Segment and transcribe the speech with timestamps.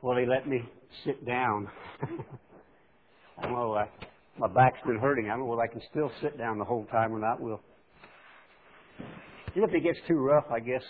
[0.00, 0.62] Well, he let me
[1.04, 1.68] sit down.
[3.36, 3.86] I don't know, uh,
[4.38, 5.26] my back's been hurting.
[5.26, 7.40] I don't know whether I can still sit down the whole time or not.
[7.40, 7.60] We'll.
[9.56, 10.82] And if it gets too rough, I guess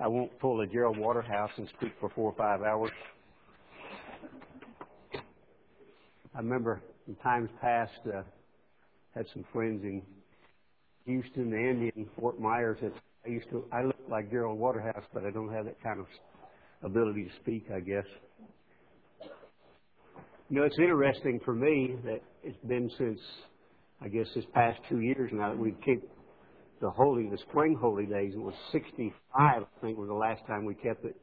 [0.00, 2.90] I won't pull a Gerald Waterhouse and speak for four or five hours.
[6.34, 8.22] I remember in times past, uh,
[9.14, 10.02] had some friends in
[11.04, 12.92] Houston and Fort Myers that
[13.24, 13.64] I used to.
[13.72, 16.06] I look like Gerald Waterhouse, but I don't have that kind of
[16.86, 17.66] ability to speak.
[17.74, 18.06] I guess.
[20.48, 23.18] You know, it's interesting for me that it's been since,
[24.00, 26.04] I guess, this past two years now that we've kept
[26.80, 28.32] the holy, the spring holy days.
[28.32, 31.16] It was 65, I think, was the last time we kept it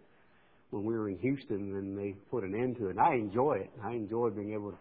[0.71, 2.97] when we were in Houston, and they put an end to it.
[2.97, 3.71] And I enjoy it.
[3.81, 4.77] I enjoy being able to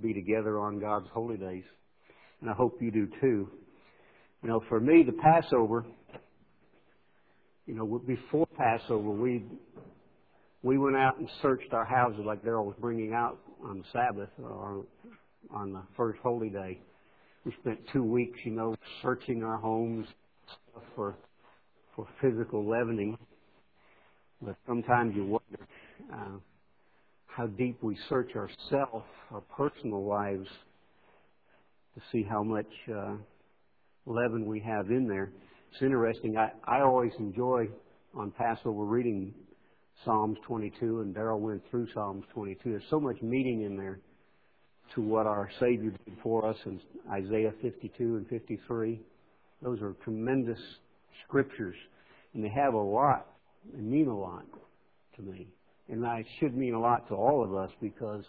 [0.00, 1.64] be together on God's holy days,
[2.40, 3.48] and I hope you do too.
[4.42, 5.84] You know, for me, the Passover,
[7.66, 9.44] you know, before Passover, we
[10.64, 14.30] we went out and searched our houses like Daryl was bringing out on the Sabbath
[14.42, 14.86] or
[15.50, 16.80] on the first holy day.
[17.44, 20.06] We spent two weeks, you know, searching our homes
[20.96, 21.14] for
[21.94, 23.18] for physical leavening.
[24.40, 25.68] But sometimes you wonder
[26.12, 26.38] uh,
[27.26, 30.48] how deep we search ourselves, our personal lives,
[31.94, 33.14] to see how much uh,
[34.06, 35.30] leaven we have in there.
[35.72, 36.38] It's interesting.
[36.38, 37.68] I, I always enjoy
[38.14, 39.34] on Passover reading
[40.04, 42.70] Psalms 22, and Daryl went through Psalms 22.
[42.70, 44.00] There's so much meaning in there
[44.94, 49.00] to what our Savior did for us in Isaiah 52 and 53.
[49.62, 50.58] Those are tremendous
[51.26, 51.76] scriptures,
[52.34, 53.26] and they have a lot,
[53.72, 54.44] they mean a lot
[55.16, 55.48] to me.
[55.88, 58.24] And that should mean a lot to all of us because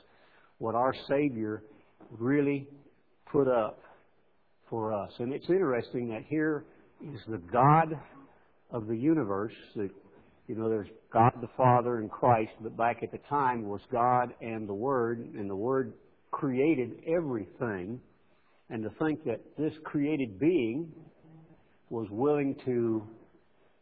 [0.59, 1.63] what our Savior
[2.17, 2.67] really
[3.31, 3.79] put up
[4.69, 5.11] for us.
[5.19, 6.65] And it's interesting that here
[7.01, 7.99] is the God
[8.71, 9.89] of the universe, the
[10.47, 14.33] you know, there's God the Father and Christ, but back at the time was God
[14.41, 15.93] and the Word, and the Word
[16.31, 17.99] created everything.
[18.69, 20.91] And to think that this created being
[21.89, 23.03] was willing to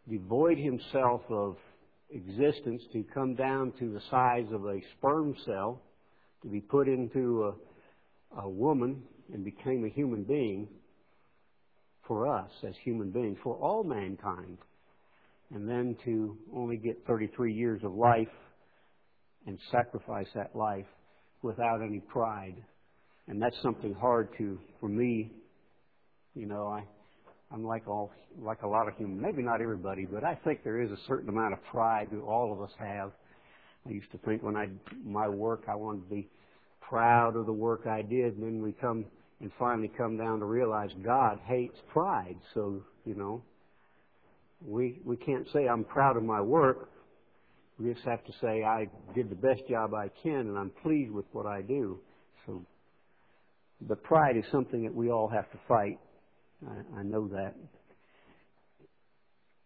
[0.10, 1.58] devoid himself of
[2.12, 5.82] existence, to come down to the size of a sperm cell,
[6.44, 7.54] to be put into
[8.36, 9.02] a, a woman
[9.34, 10.68] and became a human being
[12.08, 14.58] for us as human beings, for all mankind
[15.54, 18.28] and then to only get 33 years of life
[19.46, 20.86] and sacrifice that life
[21.42, 22.56] without any pride.
[23.28, 25.32] And that's something hard to, for me,
[26.34, 26.84] you know, I,
[27.54, 28.12] I'm like all,
[28.42, 31.30] like a lot of human, maybe not everybody, but I think there is a certain
[31.30, 33.12] amount of pride that all of us have.
[33.86, 34.70] I used to think when I,
[35.06, 36.30] my work, I wanted to be
[36.82, 39.06] proud of the work I did, and then we come
[39.40, 42.38] and finally come down to realize God hates pride.
[42.54, 43.44] So, you know,
[44.66, 46.90] we, we can't say I'm proud of my work.
[47.80, 51.12] We just have to say I did the best job I can and I'm pleased
[51.12, 52.00] with what I do.
[52.46, 52.66] So,
[53.82, 56.00] but pride is something that we all have to fight.
[56.66, 57.54] I, I know that.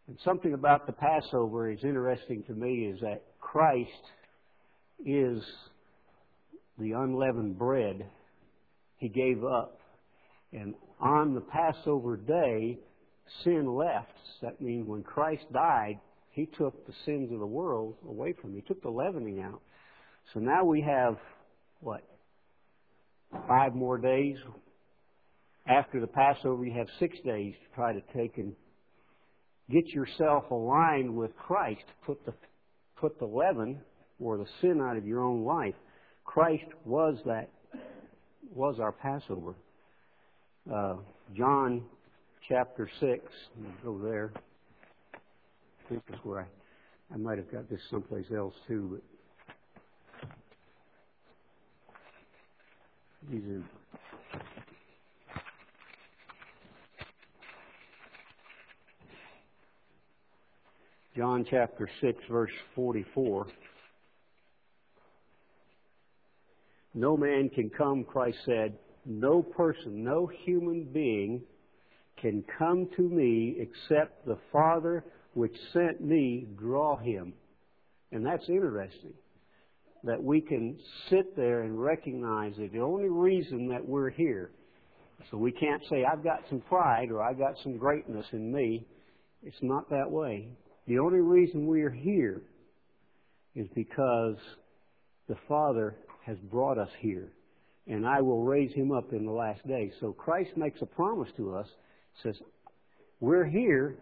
[0.08, 3.92] And something about the Passover is interesting to me is that Christ
[5.06, 5.44] is
[6.80, 8.06] the unleavened bread
[8.98, 9.80] he gave up.
[10.54, 12.80] And on the Passover day,
[13.44, 14.12] sin left.
[14.42, 16.00] That means when Christ died,
[16.32, 18.62] He took the sins of the world away from me.
[18.62, 19.62] He took the leavening out.
[20.34, 21.18] So now we have,
[21.80, 22.04] what,
[23.48, 24.38] five more days?
[25.66, 28.54] After the Passover, you have six days to try to take and
[29.70, 31.84] get yourself aligned with Christ.
[32.06, 32.34] Put the,
[32.96, 33.82] put the leaven
[34.20, 35.76] or the sin out of your own life.
[36.24, 37.50] Christ was that,
[38.54, 39.56] was our Passover.
[40.74, 40.96] Uh,
[41.36, 41.84] John
[42.48, 43.24] chapter 6.
[43.84, 44.32] Go there.
[45.14, 49.02] I think that's where I, I might have got this someplace else too,
[50.22, 50.30] but
[53.30, 53.64] these are.
[61.16, 63.48] John chapter 6, verse 44.
[66.94, 71.42] No man can come, Christ said, no person, no human being
[72.22, 75.04] can come to me except the Father
[75.34, 77.34] which sent me draw him.
[78.12, 79.14] And that's interesting.
[80.04, 80.80] That we can
[81.10, 84.52] sit there and recognize that the only reason that we're here,
[85.30, 88.86] so we can't say, I've got some pride or I've got some greatness in me.
[89.44, 90.48] It's not that way.
[90.88, 92.42] The only reason we are here
[93.56, 94.38] is because
[95.28, 97.32] the Father has brought us here.
[97.88, 99.92] And I will raise him up in the last day.
[100.00, 101.68] So Christ makes a promise to us
[102.24, 102.36] says,
[103.20, 103.96] We're here,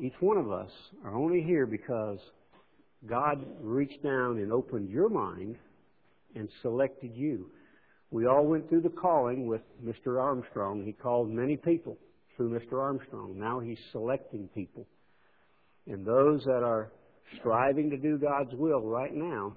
[0.00, 0.70] each one of us
[1.04, 2.18] are only here because
[3.08, 5.56] God reached down and opened your mind
[6.34, 7.50] and selected you.
[8.10, 10.20] We all went through the calling with Mr.
[10.20, 10.84] Armstrong.
[10.84, 11.96] He called many people
[12.36, 12.80] through Mr.
[12.80, 13.38] Armstrong.
[13.38, 14.86] Now he's selecting people.
[15.86, 16.92] And those that are
[17.40, 19.54] striving to do God's will right now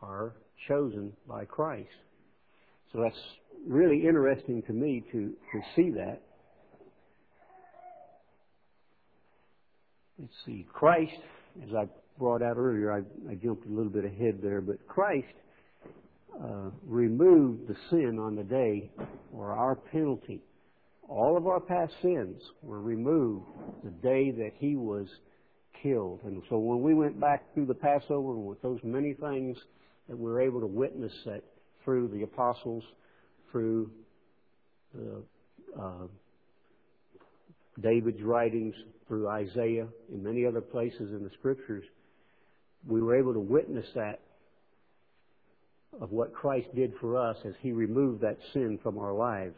[0.00, 0.34] are
[0.68, 1.88] chosen by Christ.
[2.92, 3.20] So that's
[3.66, 6.22] really interesting to me to, to see that.
[10.20, 10.66] Let's see.
[10.70, 11.16] Christ,
[11.66, 11.86] as I
[12.18, 12.98] brought out earlier, I,
[13.30, 15.32] I jumped a little bit ahead there, but Christ
[16.42, 18.90] uh, removed the sin on the day
[19.32, 20.42] or our penalty.
[21.08, 23.46] All of our past sins were removed
[23.82, 25.08] the day that He was
[25.82, 26.20] killed.
[26.24, 29.56] And so when we went back through the Passover with those many things
[30.08, 31.42] that we were able to witness that
[31.82, 32.84] through the apostles,
[33.50, 33.90] through
[34.94, 35.22] the,
[35.80, 36.06] uh,
[37.82, 38.74] David's writings,
[39.08, 41.84] through Isaiah, and many other places in the Scriptures,
[42.86, 44.20] we were able to witness that
[46.00, 49.56] of what Christ did for us as He removed that sin from our lives.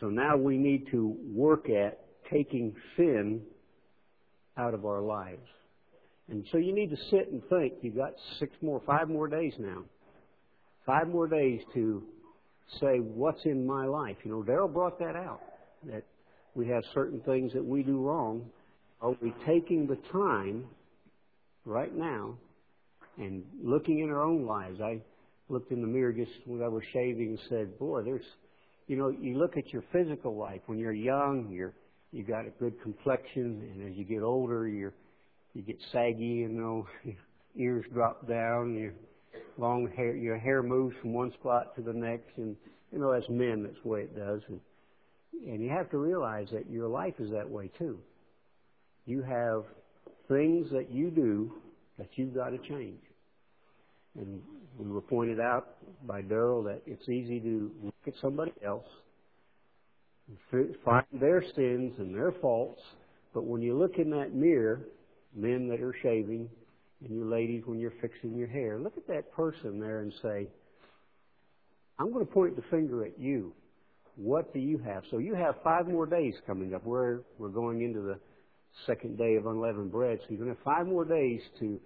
[0.00, 2.00] So now we need to work at
[2.30, 3.42] taking sin
[4.56, 5.46] out of our lives.
[6.30, 7.74] And so you need to sit and think.
[7.82, 9.82] You've got six more, five more days now.
[10.86, 12.02] Five more days to
[12.80, 14.16] say, what's in my life?
[14.24, 15.40] You know, Daryl brought that out,
[15.90, 16.04] that
[16.54, 18.46] we have certain things that we do wrong.
[19.00, 20.64] Are we taking the time
[21.64, 22.34] right now
[23.16, 24.80] and looking in our own lives?
[24.80, 25.00] I
[25.48, 28.24] looked in the mirror just when I was shaving and said, boy, there's,
[28.86, 30.60] you know, you look at your physical life.
[30.66, 31.74] When you're young, you're,
[32.12, 34.94] you got a good complexion, and as you get older, you're,
[35.54, 37.16] you get saggy, you know, your
[37.56, 38.92] ears drop down, your
[39.58, 42.56] long hair, your hair moves from one spot to the next, and,
[42.92, 44.40] you know, as men, that's the way it does.
[44.48, 44.60] And,
[45.32, 47.98] and you have to realize that your life is that way too.
[49.06, 49.64] You have
[50.28, 51.52] things that you do
[51.98, 53.00] that you've got to change.
[54.18, 54.40] And
[54.78, 55.76] we were pointed out
[56.06, 58.86] by Daryl that it's easy to look at somebody else,
[60.84, 62.80] find their sins and their faults,
[63.32, 64.80] but when you look in that mirror,
[65.34, 66.48] men that are shaving,
[67.04, 70.48] and you ladies when you're fixing your hair, look at that person there and say,
[71.98, 73.52] I'm going to point the finger at you.
[74.18, 75.04] What do you have?
[75.12, 76.84] So you have five more days coming up.
[76.84, 78.18] We're, we're going into the
[78.84, 81.80] second day of unleavened bread, so you're going to have five more days to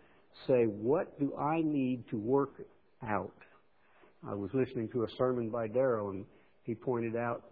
[0.46, 2.54] say, what do I need to work
[3.06, 3.34] out?
[4.26, 6.24] I was listening to a sermon by Daryl, and
[6.64, 7.42] he pointed out,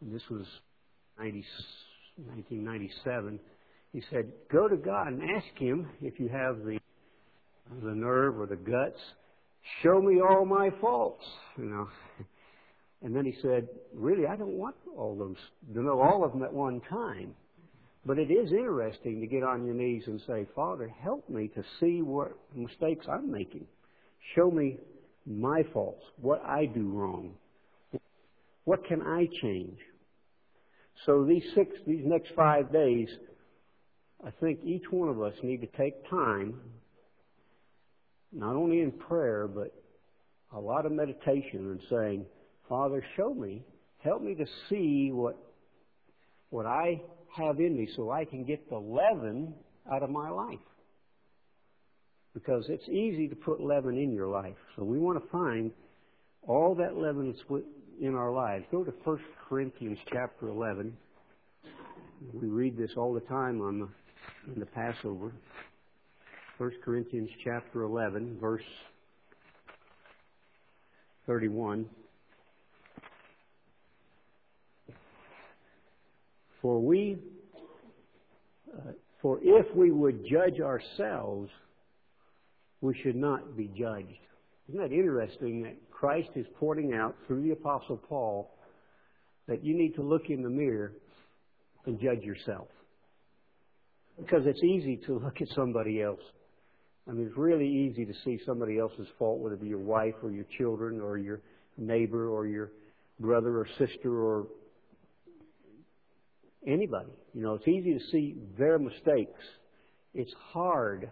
[0.00, 0.46] this was
[1.18, 1.44] 90,
[2.16, 3.40] 1997,
[3.92, 6.78] he said, go to God and ask Him if you have the,
[7.82, 9.00] the nerve or the guts,
[9.82, 11.24] show me all my faults,
[11.56, 11.88] you know.
[13.04, 15.36] And then he said, really, I don't want all those,
[15.74, 17.34] to know all of them at one time.
[18.06, 21.62] But it is interesting to get on your knees and say, Father, help me to
[21.78, 23.66] see what mistakes I'm making.
[24.34, 24.78] Show me
[25.26, 27.34] my faults, what I do wrong.
[28.64, 29.78] What can I change?
[31.04, 33.08] So these six, these next five days,
[34.26, 36.58] I think each one of us need to take time,
[38.32, 39.74] not only in prayer, but
[40.54, 42.24] a lot of meditation and saying,
[42.68, 43.62] Father, show me,
[43.98, 45.36] help me to see what
[46.50, 47.02] what I
[47.36, 49.54] have in me so I can get the leaven
[49.90, 50.58] out of my life.
[52.32, 54.56] Because it's easy to put leaven in your life.
[54.76, 55.72] So we want to find
[56.46, 57.62] all that leaven that's
[58.00, 58.64] in our lives.
[58.70, 60.96] Go to 1 Corinthians chapter 11.
[62.32, 63.88] We read this all the time on the,
[64.52, 65.32] in the Passover.
[66.58, 68.62] 1 Corinthians chapter 11, verse
[71.26, 71.86] 31.
[76.64, 77.18] For we,
[78.74, 81.50] uh, for if we would judge ourselves,
[82.80, 84.08] we should not be judged.
[84.70, 88.50] Isn't that interesting that Christ is pointing out through the Apostle Paul
[89.46, 90.92] that you need to look in the mirror
[91.84, 92.68] and judge yourself?
[94.18, 96.22] Because it's easy to look at somebody else.
[97.06, 100.14] I mean, it's really easy to see somebody else's fault, whether it be your wife
[100.22, 101.42] or your children or your
[101.76, 102.70] neighbor or your
[103.20, 104.46] brother or sister or
[106.66, 107.12] anybody.
[107.32, 109.40] You know, it's easy to see their mistakes.
[110.14, 111.10] It's hard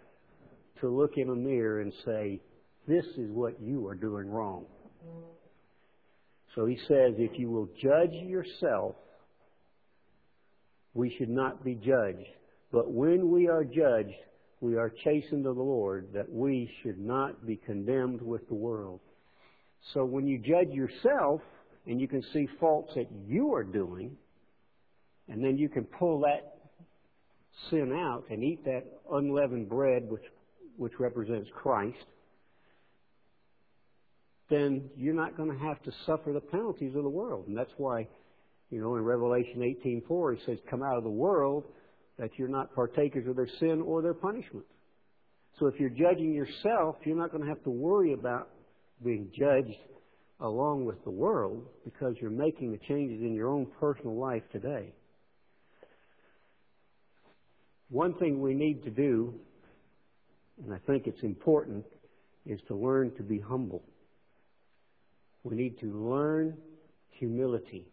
[0.80, 2.40] to look in a mirror and say,
[2.87, 4.64] this is what you are doing wrong.
[6.54, 8.94] So he says, if you will judge yourself,
[10.94, 12.26] we should not be judged.
[12.71, 14.14] But when we are judged,
[14.61, 19.00] we are chastened of the Lord that we should not be condemned with the world.
[19.94, 21.40] So when you judge yourself
[21.87, 24.16] and you can see faults that you are doing,
[25.29, 26.55] and then you can pull that
[27.71, 30.23] sin out and eat that unleavened bread, which
[30.76, 32.05] which represents Christ,
[34.49, 37.47] then you're not going to have to suffer the penalties of the world.
[37.47, 38.09] And that's why,
[38.71, 41.67] you know, in Revelation 18:4 he says, "Come out of the world
[42.19, 44.67] that you're not partakers of their sin or their punishment."
[45.59, 48.49] So if you're judging yourself, you're not going to have to worry about
[49.02, 49.79] being judged
[50.41, 54.93] along with the world because you're making the changes in your own personal life today.
[57.93, 59.35] One thing we need to do,
[60.65, 61.85] and I think it's important,
[62.47, 63.83] is to learn to be humble.
[65.45, 66.57] We need to learn
[67.11, 67.85] humility.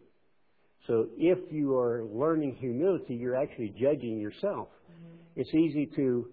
[0.87, 4.69] So if you are learning humility, you're actually judging yourself.
[4.89, 5.41] Mm-hmm.
[5.41, 6.27] It's easy to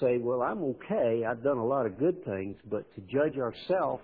[0.00, 1.24] say, well, I'm okay.
[1.28, 4.02] I've done a lot of good things, but to judge ourselves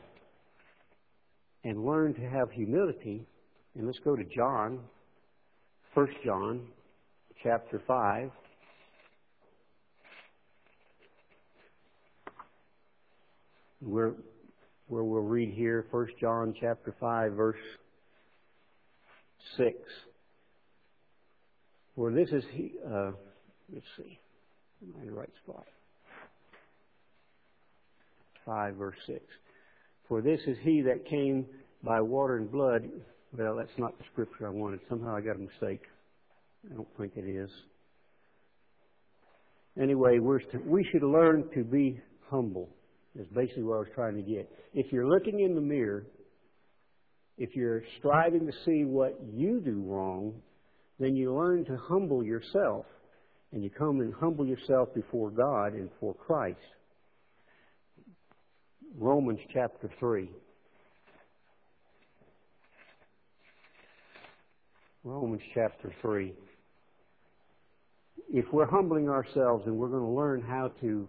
[1.65, 3.27] and learn to have humility,
[3.75, 4.81] and let's go to John,
[5.95, 6.67] 1 John
[7.43, 8.25] chapter 5.
[8.25, 8.31] We're
[13.81, 14.15] where
[14.89, 17.57] we'll read here 1 John chapter 5 verse
[19.57, 19.77] 6.
[21.97, 23.13] For this is he, uh,
[23.73, 24.19] let's see,
[24.83, 25.67] am I in the right spot?
[28.47, 29.21] 5 verse 6.
[30.09, 31.47] For this is he that came
[31.83, 32.89] by water and blood.
[33.37, 34.81] Well, that's not the scripture I wanted.
[34.89, 35.83] Somehow I got a mistake.
[36.71, 37.51] I don't think it is.
[39.81, 42.69] Anyway, we should learn to be humble.
[43.19, 44.49] Is basically what I was trying to get.
[44.73, 46.07] If you're looking in the mirror,
[47.37, 50.35] if you're striving to see what you do wrong,
[51.01, 52.87] then you learn to humble yourself.
[53.53, 56.61] And you come and humble yourself before God and for Christ.
[58.97, 60.31] Romans chapter 3.
[65.03, 66.33] Romans chapter 3.
[68.33, 71.09] If we're humbling ourselves and we're going to learn how to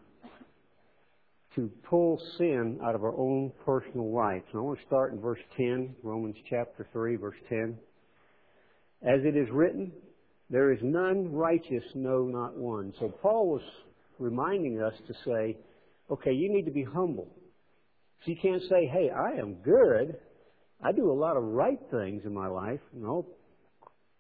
[1.55, 4.43] to pull sin out of our own personal life.
[4.51, 7.77] And I want to start in verse 10, Romans chapter 3, verse 10.
[9.03, 9.91] As it is written,
[10.49, 12.93] there is none righteous, no, not one.
[12.99, 13.61] So Paul was
[14.19, 15.57] reminding us to say,
[16.09, 17.27] okay, you need to be humble.
[18.23, 20.15] So you can't say, hey, I am good.
[20.83, 22.79] I do a lot of right things in my life.
[22.93, 23.25] No.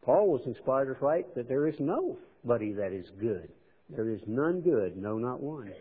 [0.03, 3.49] Paul was inspired to write that there is nobody that is good.
[3.89, 5.71] There is none good, no, not one.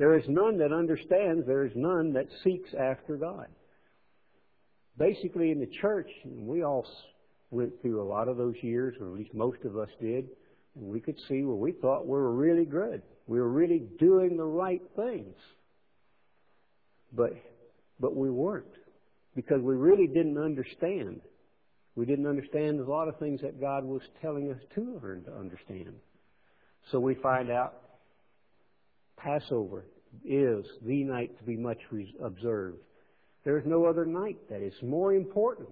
[0.00, 1.46] There is none that understands.
[1.46, 3.48] There is none that seeks after God.
[4.96, 6.86] Basically, in the church, we all
[7.50, 10.24] went through a lot of those years, or at least most of us did,
[10.74, 13.02] and we could see where we thought we were really good.
[13.26, 15.36] We were really doing the right things.
[17.12, 17.34] But,
[18.00, 18.72] but we weren't.
[19.36, 21.20] Because we really didn't understand.
[21.94, 25.34] We didn't understand a lot of things that God was telling us to learn to
[25.34, 25.92] understand.
[26.90, 27.74] So we find out
[29.22, 29.84] Passover
[30.24, 31.78] is the night to be much
[32.22, 32.78] observed.
[33.44, 35.68] There is no other night that is more important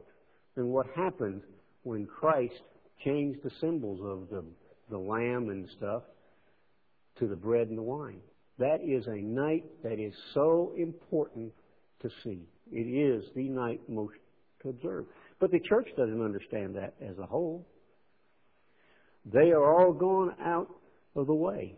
[0.55, 1.43] than what happened
[1.83, 2.61] when Christ
[3.05, 4.45] changed the symbols of the,
[4.91, 6.03] the lamb and stuff
[7.19, 8.21] to the bread and the wine.
[8.59, 11.53] That is a night that is so important
[12.03, 12.43] to see.
[12.73, 14.15] It is the night most
[14.63, 15.07] to observe.
[15.41, 17.67] But the church doesn't understand that as a whole.
[19.25, 20.69] They are all gone out
[21.15, 21.77] of the way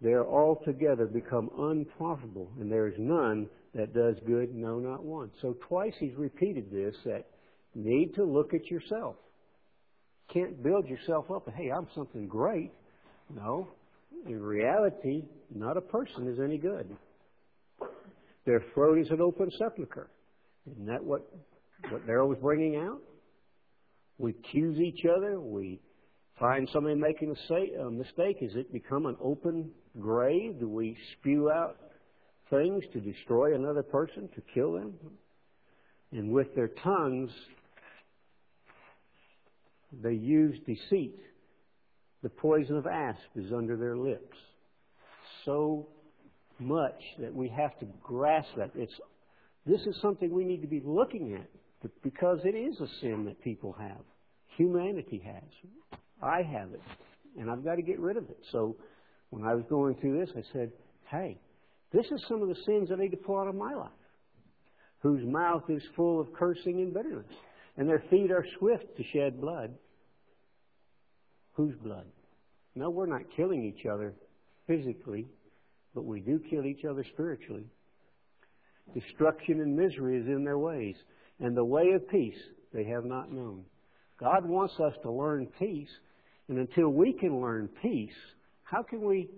[0.00, 5.30] they are altogether become unprofitable, and there is none that does good, no, not one.
[5.40, 7.24] So twice he's repeated this that
[7.74, 9.16] need to look at yourself.
[10.32, 11.48] Can't build yourself up.
[11.56, 12.72] Hey, I'm something great.
[13.34, 13.68] No.
[14.26, 15.24] In reality,
[15.54, 16.94] not a person is any good.
[18.44, 20.08] Their throat is an open sepulchre.
[20.70, 21.28] Isn't that what,
[21.90, 23.00] what they're bringing out?
[24.18, 25.40] We accuse each other.
[25.40, 25.80] We
[26.40, 28.38] find somebody making a mistake.
[28.40, 30.60] Is it become an open grave?
[30.60, 31.76] Do we spew out
[32.50, 34.94] things to destroy another person, to kill them?
[36.12, 37.30] And with their tongues,
[40.02, 41.18] they use deceit.
[42.22, 44.36] The poison of asp is under their lips.
[45.44, 45.88] So
[46.58, 48.70] much that we have to grasp that.
[48.74, 48.92] It's,
[49.66, 51.48] this is something we need to be looking at
[52.02, 54.00] because it is a sin that people have.
[54.56, 56.00] Humanity has.
[56.22, 56.80] I have it.
[57.38, 58.38] And I've got to get rid of it.
[58.50, 58.76] So
[59.30, 60.72] when I was going through this, I said,
[61.10, 61.38] hey,
[61.92, 63.90] this is some of the sins that I need to pull out of my life,
[65.00, 67.26] whose mouth is full of cursing and bitterness,
[67.76, 69.74] and their feet are swift to shed blood.
[71.52, 72.06] Whose blood?
[72.74, 74.14] No, we're not killing each other
[74.66, 75.26] physically,
[75.94, 77.64] but we do kill each other spiritually.
[78.94, 80.94] Destruction and misery is in their ways,
[81.40, 82.38] and the way of peace
[82.72, 83.64] they have not known.
[84.18, 85.88] God wants us to learn peace,
[86.48, 88.14] and until we can learn peace,
[88.66, 89.30] how can we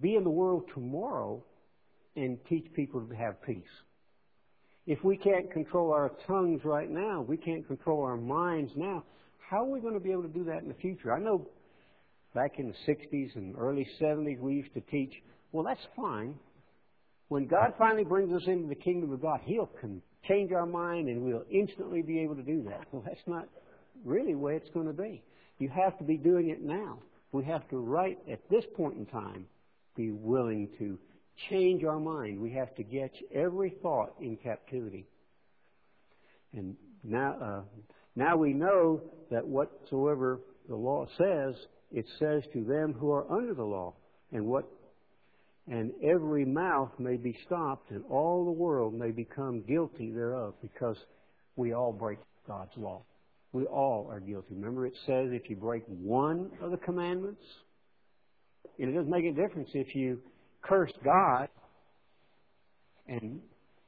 [0.00, 1.42] be in the world tomorrow
[2.16, 3.62] and teach people to have peace.
[4.86, 9.04] If we can't control our tongues right now, we can't control our minds now,
[9.38, 11.12] how are we going to be able to do that in the future?
[11.12, 11.46] I know
[12.34, 15.12] back in the 60s and early 70s we used to teach,
[15.52, 16.34] well, that's fine.
[17.28, 19.70] When God finally brings us into the kingdom of God, He'll
[20.26, 22.86] change our mind and we'll instantly be able to do that.
[22.90, 23.48] Well, that's not
[24.04, 25.22] really the way it's going to be.
[25.58, 26.98] You have to be doing it now.
[27.32, 29.46] We have to, right at this point in time,
[29.96, 30.98] be willing to
[31.50, 32.40] change our mind.
[32.40, 35.06] We have to get every thought in captivity.
[36.52, 37.60] And now, uh,
[38.16, 41.54] now we know that whatsoever the law says,
[41.92, 43.94] it says to them who are under the law.
[44.32, 44.68] And what
[45.70, 50.96] and every mouth may be stopped, and all the world may become guilty thereof, because
[51.56, 53.02] we all break God's law.
[53.52, 54.54] We all are guilty.
[54.54, 57.42] Remember, it says if you break one of the commandments,
[58.78, 60.20] and it doesn't make a difference if you
[60.62, 61.48] curse God
[63.06, 63.40] and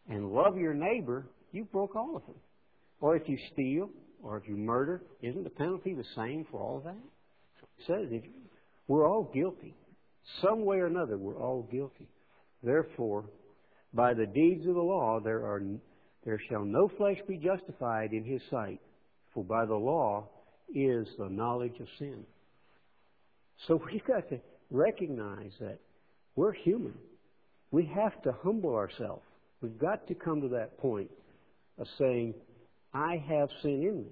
[0.08, 2.34] and love your neighbor, you broke all of them.
[3.00, 3.90] Or if you steal,
[4.22, 6.96] or if you murder, isn't the penalty the same for all of that?
[7.78, 8.24] It says if,
[8.88, 9.76] we're all guilty.
[10.42, 12.08] Some way or another, we're all guilty.
[12.62, 13.24] Therefore,
[13.94, 15.62] by the deeds of the law, there are
[16.24, 18.80] there shall no flesh be justified in his sight,
[19.34, 20.28] for by the law
[20.74, 22.24] is the knowledge of sin.
[23.66, 25.78] So we've got to recognize that
[26.36, 26.94] we're human.
[27.70, 29.22] We have to humble ourselves.
[29.60, 31.10] We've got to come to that point
[31.78, 32.34] of saying,
[32.92, 34.10] I have sin in me.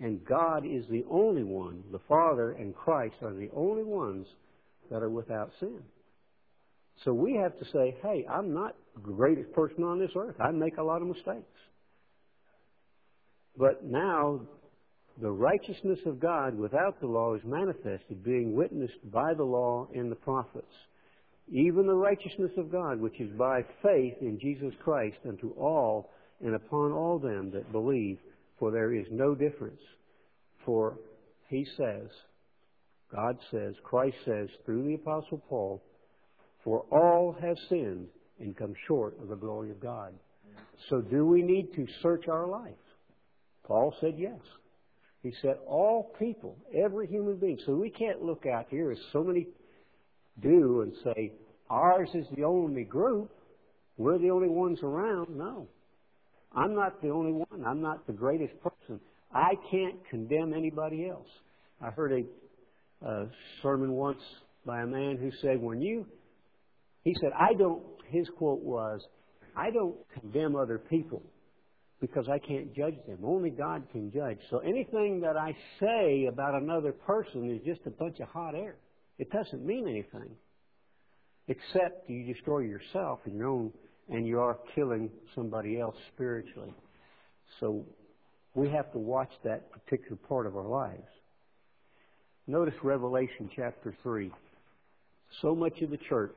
[0.00, 4.26] And God is the only one, the Father and Christ are the only ones
[4.90, 5.80] that are without sin.
[7.04, 10.36] So we have to say, hey, I'm not the greatest person on this earth.
[10.40, 11.44] I make a lot of mistakes.
[13.56, 14.40] But now
[15.20, 20.10] the righteousness of God without the law is manifested, being witnessed by the law and
[20.10, 20.74] the prophets.
[21.50, 26.10] Even the righteousness of God, which is by faith in Jesus Christ unto all
[26.44, 28.18] and upon all them that believe,
[28.58, 29.80] for there is no difference.
[30.64, 30.98] For
[31.48, 32.08] he says,
[33.14, 35.82] God says, Christ says through the Apostle Paul,
[36.64, 38.08] for all have sinned
[38.40, 40.12] and come short of the glory of God.
[40.90, 42.74] So do we need to search our life?
[43.66, 44.38] Paul said yes.
[45.22, 47.58] He said, all people, every human being.
[47.66, 49.48] So we can't look out here as so many
[50.40, 51.32] do and say,
[51.68, 53.30] ours is the only group.
[53.96, 55.36] We're the only ones around.
[55.36, 55.66] No.
[56.54, 57.64] I'm not the only one.
[57.66, 59.00] I'm not the greatest person.
[59.34, 61.28] I can't condemn anybody else.
[61.82, 63.26] I heard a, a
[63.62, 64.22] sermon once
[64.64, 66.06] by a man who said, when you,
[67.02, 69.00] he said, I don't, his quote was,
[69.56, 71.22] I don't condemn other people
[72.00, 73.18] because I can't judge them.
[73.24, 74.38] Only God can judge.
[74.50, 78.76] So anything that I say about another person is just a bunch of hot air.
[79.18, 80.30] It doesn't mean anything.
[81.48, 83.72] Except you destroy yourself and your own
[84.08, 86.72] and you are killing somebody else spiritually.
[87.60, 87.84] So
[88.54, 91.08] we have to watch that particular part of our lives.
[92.46, 94.30] Notice Revelation chapter 3.
[95.42, 96.36] So much of the church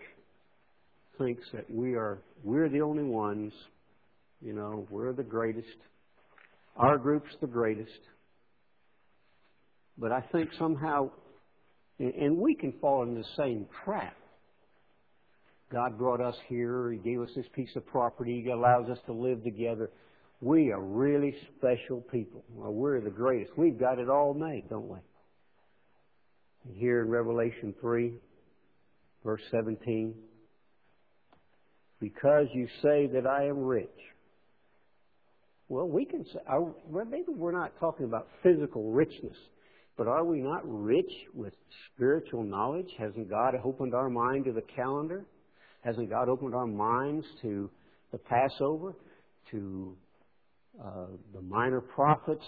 [1.19, 3.53] thinks that we are we're the only ones
[4.41, 5.67] you know, we're the greatest.
[6.75, 7.99] Our group's the greatest.
[9.97, 11.09] But I think somehow,
[11.99, 14.15] and we can fall in the same trap.
[15.71, 16.91] God brought us here.
[16.91, 18.41] He gave us this piece of property.
[18.43, 19.91] He allows us to live together.
[20.41, 22.43] We are really special people.
[22.49, 23.57] Well, we're the greatest.
[23.57, 24.99] We've got it all made, don't we?
[26.75, 28.13] Here in Revelation 3,
[29.23, 30.15] verse 17,
[31.99, 33.89] because you say that I am rich
[35.69, 36.73] well, we can say, are,
[37.05, 39.37] maybe we're not talking about physical richness,
[39.97, 41.53] but are we not rich with
[41.93, 42.87] spiritual knowledge?
[42.97, 45.25] Hasn't God opened our mind to the calendar?
[45.81, 47.69] Hasn't God opened our minds to
[48.11, 48.95] the Passover,
[49.51, 49.95] to
[50.83, 52.45] uh, the minor prophets,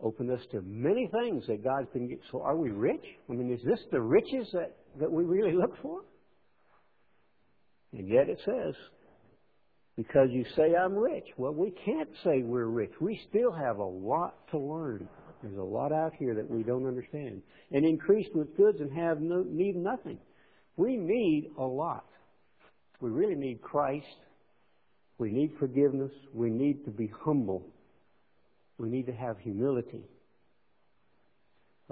[0.00, 2.20] opened us to many things that God can get.
[2.30, 3.04] So are we rich?
[3.28, 6.02] I mean, is this the riches that, that we really look for?
[7.92, 8.74] And yet it says,
[9.98, 11.26] because you say I'm rich.
[11.36, 12.92] Well, we can't say we're rich.
[13.00, 15.08] We still have a lot to learn.
[15.42, 17.42] There's a lot out here that we don't understand.
[17.72, 20.18] And increased with goods and have no, need nothing.
[20.76, 22.06] We need a lot.
[23.00, 24.06] We really need Christ.
[25.18, 26.12] We need forgiveness.
[26.32, 27.66] We need to be humble.
[28.78, 30.04] We need to have humility.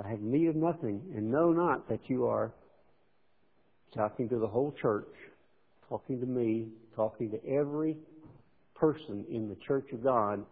[0.00, 2.52] I have need of nothing and know not that you are
[3.96, 5.08] talking to the whole church,
[5.88, 7.96] talking to me, talking to every
[8.74, 10.44] person in the church of God.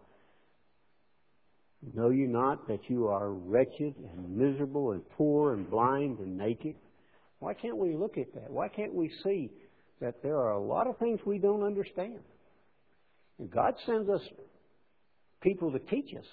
[1.93, 6.75] Know you not that you are wretched and miserable and poor and blind and naked?
[7.39, 8.49] Why can't we look at that?
[8.49, 9.51] Why can't we see
[10.01, 12.19] that there are a lot of things we don't understand?
[13.37, 14.21] And God sends us
[15.41, 16.25] people to teach us.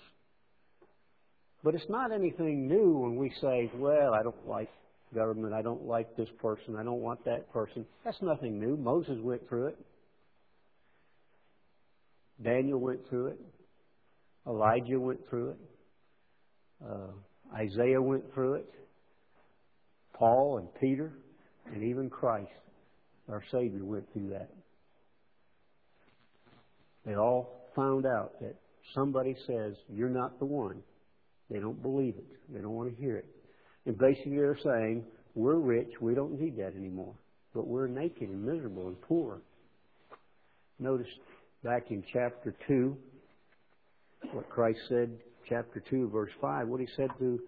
[1.62, 4.70] But it's not anything new when we say, well, I don't like
[5.14, 7.86] government, I don't like this person, I don't want that person.
[8.04, 8.76] That's nothing new.
[8.76, 9.78] Moses went through it.
[12.42, 13.40] Daniel went through it.
[14.46, 15.58] Elijah went through it.
[16.84, 18.74] Uh, Isaiah went through it.
[20.14, 21.12] Paul and Peter
[21.72, 22.50] and even Christ,
[23.28, 24.50] our Savior, went through that.
[27.06, 28.56] They all found out that
[28.94, 30.82] somebody says, You're not the one.
[31.50, 32.24] They don't believe it.
[32.52, 33.26] They don't want to hear it.
[33.86, 35.90] And basically, they're saying, We're rich.
[36.00, 37.14] We don't need that anymore.
[37.54, 39.40] But we're naked and miserable and poor.
[40.78, 41.06] Notice
[41.62, 42.96] back in chapter 2
[44.32, 45.10] what Christ said,
[45.48, 47.40] chapter 2, verse 5, what he said to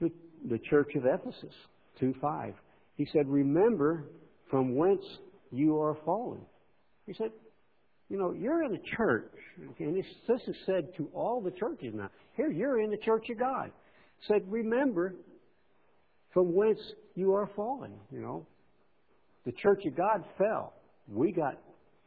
[0.00, 0.10] the,
[0.50, 1.54] the church of Ephesus,
[2.00, 2.54] 2 5.
[2.96, 4.04] He said, Remember
[4.50, 5.04] from whence
[5.50, 6.40] you are fallen.
[7.06, 7.30] He said,
[8.08, 9.32] You know, you're in a church,
[9.78, 12.10] and this, this is said to all the churches now.
[12.36, 13.70] Here, you're in the church of God.
[14.28, 15.14] Said, Remember
[16.32, 16.80] from whence
[17.14, 17.92] you are fallen.
[18.10, 18.46] You know,
[19.44, 20.74] the church of God fell.
[21.08, 21.58] We got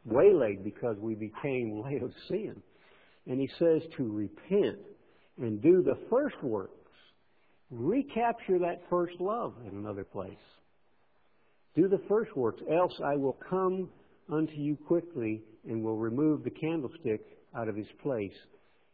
[0.04, 2.62] waylaid because we became Laodicean.
[3.26, 4.78] And he says to repent
[5.38, 6.72] and do the first works.
[7.70, 10.36] Recapture that first love in another place.
[11.74, 13.90] Do the first works, else I will come
[14.32, 17.20] unto you quickly and will remove the candlestick
[17.54, 18.32] out of his place,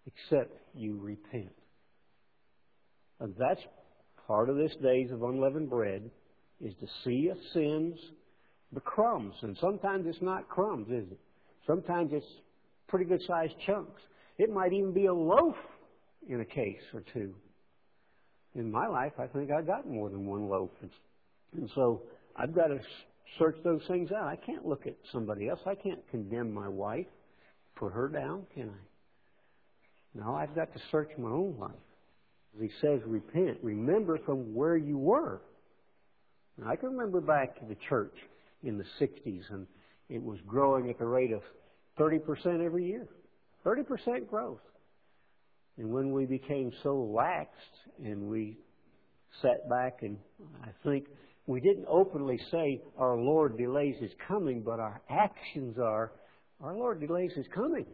[0.06, 1.52] except you repent.
[3.20, 3.60] And that's
[4.26, 6.10] part of this days of unleavened bread,
[6.60, 7.98] is to see us sins,
[8.72, 9.34] the crumbs.
[9.42, 11.20] And sometimes it's not crumbs, is it?
[11.66, 12.26] Sometimes it's
[12.88, 14.00] pretty good sized chunks.
[14.38, 15.56] It might even be a loaf
[16.28, 17.34] in a case or two.
[18.54, 20.70] In my life, I think I got more than one loaf.
[21.56, 22.02] And so
[22.36, 22.78] I've got to
[23.38, 24.26] search those things out.
[24.26, 25.60] I can't look at somebody else.
[25.66, 27.06] I can't condemn my wife,
[27.76, 30.18] put her down, can I?
[30.18, 31.72] No, I've got to search my own life.
[32.60, 33.58] He says, repent.
[33.62, 35.40] Remember from where you were.
[36.58, 38.14] Now, I can remember back to the church
[38.62, 39.66] in the 60s, and
[40.08, 41.42] it was growing at the rate of
[41.98, 43.08] 30% every year.
[43.64, 44.60] 30% growth.
[45.78, 48.58] And when we became so laxed and we
[49.40, 50.18] sat back and
[50.62, 51.06] I think
[51.46, 56.12] we didn't openly say our Lord delays his coming, but our actions are
[56.62, 57.86] our Lord delays his coming.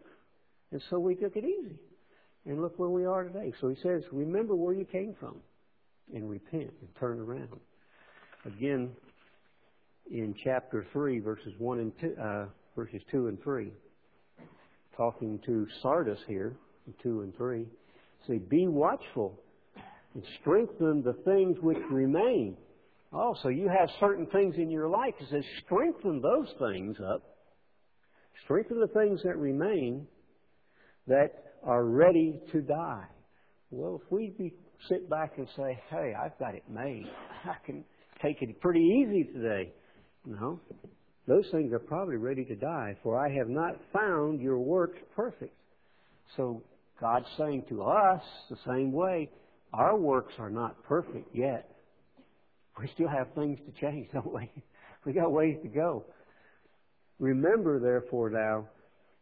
[0.72, 1.78] And so we took it easy.
[2.48, 3.52] And look where we are today.
[3.60, 5.36] So he says, remember where you came from
[6.14, 7.60] and repent and turn around.
[8.46, 8.90] Again,
[10.10, 13.70] in chapter 3, verses 1 and 2, uh, verses 2 and 3
[14.96, 16.56] talking to Sardis here,
[17.02, 17.66] 2 and 3,
[18.26, 19.38] say, Be watchful
[20.14, 22.56] and strengthen the things which remain.
[23.12, 25.14] Also, you have certain things in your life.
[25.20, 27.22] It says, strengthen those things up.
[28.44, 30.06] Strengthen the things that remain
[31.06, 33.06] that are ready to die.
[33.70, 34.52] Well, if we
[34.88, 37.06] sit back and say, hey, I've got it made,
[37.44, 37.84] I can
[38.22, 39.72] take it pretty easy today.
[40.24, 40.60] No
[41.28, 45.54] those things are probably ready to die, for I have not found your works perfect.
[46.36, 46.62] So
[46.98, 49.30] God's saying to us the same way,
[49.74, 51.70] our works are not perfect yet.
[52.80, 54.50] We still have things to change, don't we?
[55.04, 56.06] We got ways to go.
[57.18, 58.66] Remember, therefore, now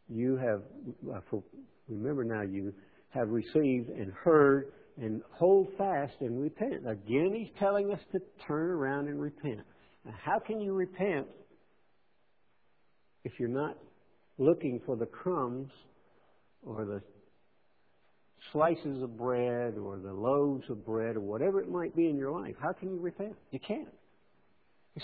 [0.09, 0.63] you have,
[1.13, 1.21] uh,
[1.89, 2.73] remember now you
[3.11, 6.89] have received and heard and hold fast and repent.
[6.89, 9.61] Again, he's telling us to turn around and repent.
[10.05, 11.27] Now, how can you repent
[13.25, 13.77] if you're not
[14.39, 15.71] looking for the crumbs
[16.65, 17.03] or the
[18.53, 22.31] slices of bread or the loaves of bread or whatever it might be in your
[22.31, 23.35] life, how can you repent?
[23.51, 23.89] You can't.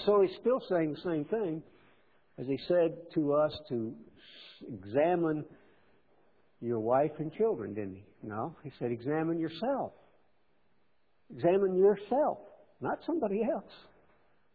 [0.06, 1.62] So he's still saying the same thing
[2.38, 3.92] as he said to us to
[4.72, 5.44] examine
[6.62, 8.04] your wife and children, didn't he?
[8.22, 9.92] No, he said examine yourself.
[11.34, 12.38] Examine yourself,
[12.80, 13.72] not somebody else.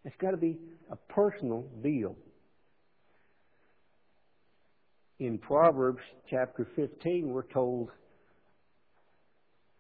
[0.06, 0.58] It's got to be
[0.90, 2.16] a personal deal
[5.20, 7.90] in Proverbs chapter 15, we're told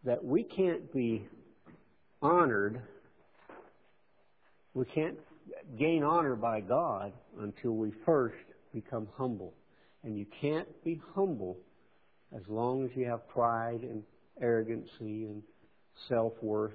[0.04, 1.28] that we can't be
[2.22, 2.82] honored,
[4.74, 5.18] we can't
[5.78, 8.36] gain honor by God until we first
[8.74, 9.54] become humble.
[10.04, 11.58] And you can't be humble
[12.36, 14.04] as long as you have pride and
[14.42, 15.42] arrogancy and
[16.08, 16.74] self worth.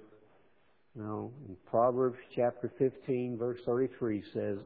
[0.95, 4.59] No, in Proverbs chapter 15, verse 33 says,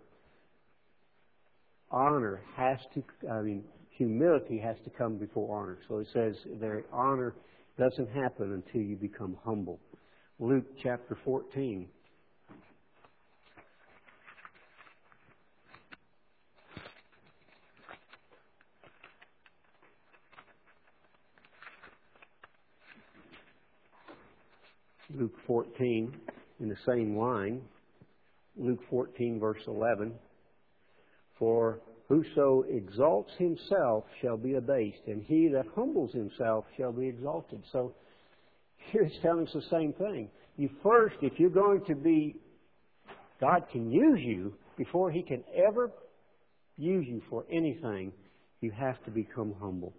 [1.90, 5.78] honor has to, I mean, humility has to come before honor.
[5.88, 7.34] So it says their honor
[7.78, 9.78] doesn't happen until you become humble.
[10.38, 11.88] Luke chapter 14.
[25.18, 26.14] Luke 14
[26.60, 27.62] in the same line.
[28.56, 30.14] Luke 14, verse 11.
[31.38, 37.62] For whoso exalts himself shall be abased, and he that humbles himself shall be exalted.
[37.72, 37.94] So
[38.90, 40.30] here it's telling us the same thing.
[40.56, 42.36] You first, if you're going to be,
[43.40, 45.90] God can use you before He can ever
[46.76, 48.12] use you for anything,
[48.60, 49.94] you have to become humble.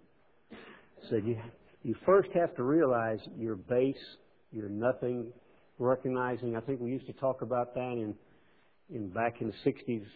[1.10, 1.38] So you,
[1.82, 3.96] you first have to realize you're base,
[4.52, 5.32] you're nothing,
[5.78, 8.14] recognizing, I think we used to talk about that in,
[8.90, 10.06] in back in the 60s,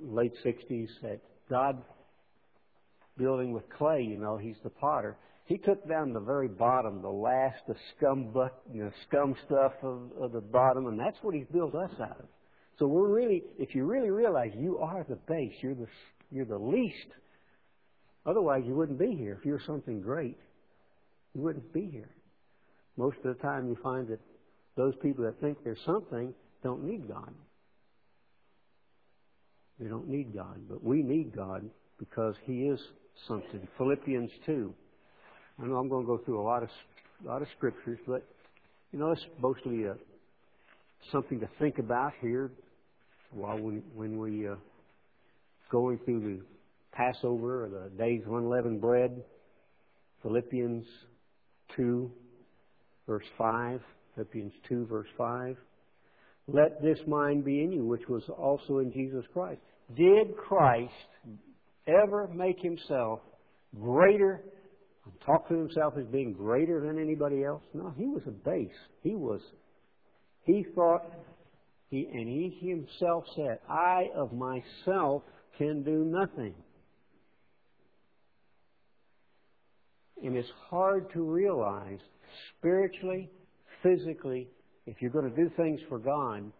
[0.00, 1.82] late 60s, that God
[3.16, 5.16] building with clay, you know, He's the potter.
[5.46, 8.32] He took down the very bottom, the last, the scum,
[8.72, 12.18] you know, scum stuff of, of the bottom, and that's what He's built us out
[12.18, 12.26] of.
[12.78, 15.86] So we're really, if you really realize you are the base, you're the,
[16.30, 17.06] you're the least.
[18.26, 19.36] Otherwise, you wouldn't be here.
[19.38, 20.38] If you're something great,
[21.34, 22.08] you wouldn't be here.
[22.96, 24.20] Most of the time, you find that
[24.76, 27.32] those people that think they're something don't need God.
[29.80, 32.80] They don't need God, but we need God because He is
[33.26, 33.66] something.
[33.76, 34.72] Philippians 2.
[35.62, 36.68] I know I'm going to go through a lot of
[37.24, 38.24] a lot of scriptures, but
[38.92, 39.94] you know it's mostly a,
[41.12, 42.50] something to think about here
[43.30, 44.54] while we, when we uh,
[45.70, 46.40] going through the
[46.92, 49.22] Passover or the days of unleavened bread.
[50.22, 50.86] Philippians
[51.76, 52.10] 2,
[53.06, 53.80] verse 5.
[54.14, 55.56] Philippians 2, verse 5.
[56.46, 59.60] Let this mind be in you, which was also in Jesus Christ.
[59.96, 60.92] Did Christ
[61.86, 63.20] ever make himself
[63.80, 64.42] greater
[65.24, 67.62] talk to himself as being greater than anybody else.
[67.72, 68.70] No, he was a base.
[69.02, 69.40] He was,
[70.42, 71.02] he thought,
[71.90, 75.22] he, and he himself said, I of myself
[75.58, 76.54] can do nothing.
[80.22, 82.00] And it's hard to realize
[82.58, 83.30] spiritually,
[83.82, 84.48] physically,
[84.86, 86.50] if you're going to do things for God,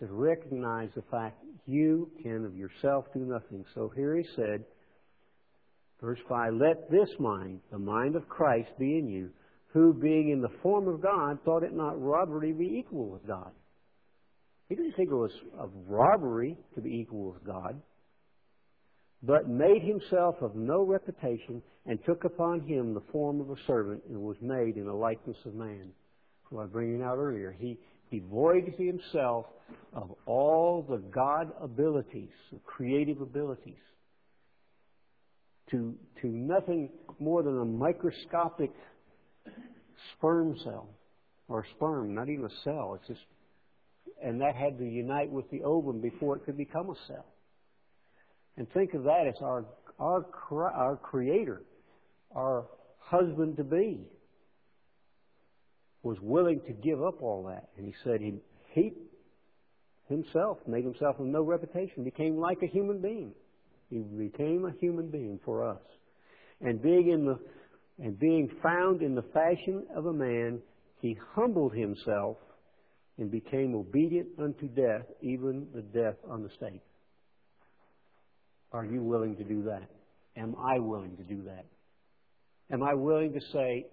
[0.00, 3.64] to recognize the fact you can of yourself do nothing.
[3.74, 4.64] So here he said,
[6.04, 9.30] Verse 5 Let this mind, the mind of Christ, be in you,
[9.72, 13.26] who, being in the form of God, thought it not robbery to be equal with
[13.26, 13.50] God.
[14.68, 17.80] He didn't think it was a robbery to be equal with God,
[19.26, 24.02] but made himself of no reputation, and took upon him the form of a servant,
[24.08, 25.90] and was made in the likeness of man.
[26.44, 27.54] Who I bringing out earlier.
[27.58, 27.78] He
[28.10, 29.46] devoid himself
[29.92, 33.76] of all the God abilities, the creative abilities
[35.70, 38.72] to, to nothing more than a microscopic
[40.12, 40.88] sperm cell
[41.48, 42.98] or sperm, not even a cell.
[42.98, 43.26] It's just,
[44.22, 47.26] and that had to unite with the ovum before it could become a cell.
[48.56, 49.64] And think of that as our
[49.98, 50.26] our
[50.58, 51.62] our creator,
[52.34, 52.66] our
[52.98, 54.00] husband to be,
[56.02, 58.34] was willing to give up all that, and he said he
[58.72, 58.92] he
[60.08, 63.32] himself made himself of no reputation, became like a human being.
[63.90, 65.80] He became a human being for us.
[66.60, 67.38] And being in the
[67.98, 70.60] and being found in the fashion of a man,
[71.00, 72.36] he humbled himself
[73.18, 76.82] and became obedient unto death, even the death on the stake.
[78.74, 79.88] Are you willing to do that?
[80.36, 81.64] Am I willing to do that?
[82.72, 83.86] Am I willing to say,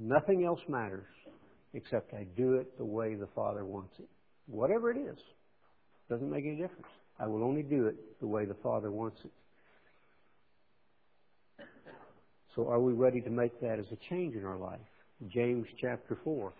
[0.00, 1.06] nothing else matters
[1.74, 4.08] except I do it the way the Father wants it?
[4.46, 5.18] Whatever it is,
[6.08, 6.86] doesn't make any difference.
[7.18, 9.32] I will only do it the way the Father wants it.
[12.54, 14.78] So are we ready to make that as a change in our life?
[15.28, 16.52] James chapter 4.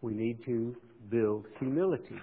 [0.00, 0.76] We need to
[1.10, 2.18] build humility.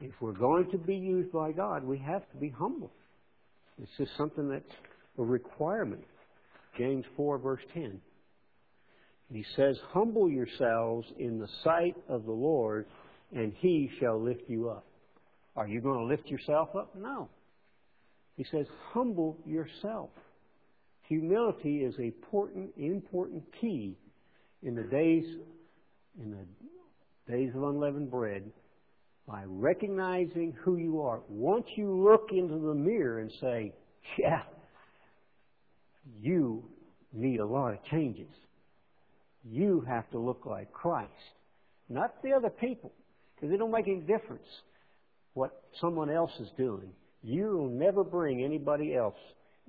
[0.00, 2.92] If we're going to be used by God, we have to be humble.
[3.82, 4.64] It's just something that's
[5.18, 6.04] a requirement.
[6.76, 8.00] James 4, verse 10.
[9.32, 12.86] He says, Humble yourselves in the sight of the Lord,
[13.34, 14.86] and he shall lift you up.
[15.54, 16.94] Are you going to lift yourself up?
[16.96, 17.28] No.
[18.36, 20.10] He says, Humble yourself.
[21.08, 23.96] Humility is a important, important key
[24.62, 25.24] in the days
[26.22, 26.46] in the
[27.30, 28.42] days of unleavened bread
[29.26, 31.20] by recognizing who you are.
[31.28, 33.72] Once you look into the mirror and say,
[34.18, 34.42] Yeah,
[36.20, 36.64] you
[37.12, 38.28] need a lot of changes
[39.44, 41.10] you have to look like Christ,
[41.88, 42.92] not the other people,
[43.34, 44.46] because it don't make any difference
[45.34, 46.90] what someone else is doing.
[47.22, 49.18] You will never bring anybody else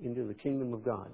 [0.02, 1.08] into the kingdom of God.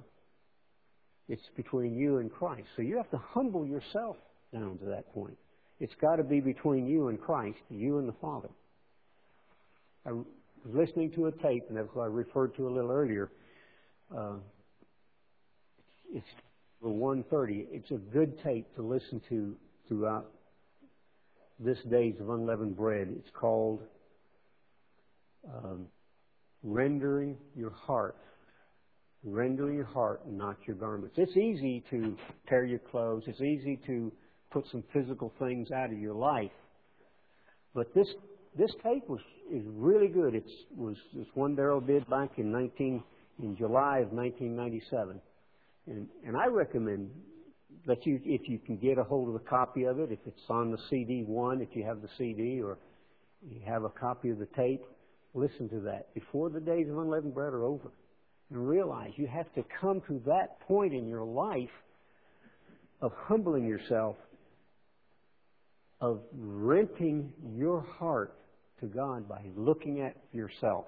[1.28, 2.66] It's between you and Christ.
[2.76, 4.16] So you have to humble yourself
[4.52, 5.36] down to that point.
[5.78, 8.48] It's got to be between you and Christ, you and the Father.
[10.06, 10.24] I was
[10.64, 13.30] listening to a tape, and that's what I referred to a little earlier.
[14.16, 14.36] Uh,
[16.14, 16.26] it's
[16.80, 17.66] 130.
[17.70, 19.56] It's a good tape to listen to
[19.88, 20.30] throughout
[21.58, 23.08] this days of unleavened bread.
[23.18, 23.82] It's called
[25.46, 25.86] um,
[26.62, 28.16] rendering your heart.
[29.24, 31.16] Rendering your heart not your garments.
[31.18, 32.16] It's easy to
[32.48, 33.24] tear your clothes.
[33.26, 34.12] It's easy to
[34.56, 36.50] put some physical things out of your life.
[37.74, 38.08] But this
[38.58, 39.20] this tape was
[39.52, 40.34] is really good.
[40.34, 43.02] It's was this one Daryl did back in 19
[43.42, 45.20] in July of 1997,
[45.88, 47.10] and and I recommend
[47.86, 50.48] that you if you can get a hold of a copy of it, if it's
[50.48, 52.78] on the CD one, if you have the CD or
[53.46, 54.86] you have a copy of the tape,
[55.34, 57.90] listen to that before the days of unleavened bread are over,
[58.48, 61.68] and realize you have to come to that point in your life
[63.02, 64.16] of humbling yourself,
[66.00, 68.34] of renting your heart
[68.80, 70.84] to God by looking at yourself.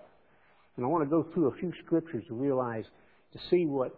[0.76, 2.84] And I want to go through a few scriptures to realize,
[3.32, 3.96] to see what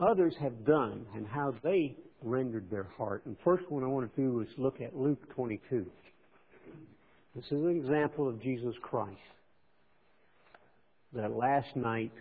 [0.00, 3.24] others have done and how they rendered their heart.
[3.26, 5.86] And first one I want to do is look at Luke 22.
[7.36, 9.16] This is an example of Jesus Christ.
[11.12, 12.12] That last night,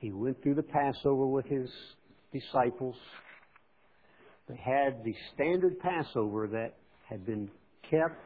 [0.00, 1.68] he went through the Passover with his
[2.32, 2.96] disciples.
[4.48, 6.74] They had the standard Passover that
[7.08, 7.50] had been
[7.90, 8.20] kept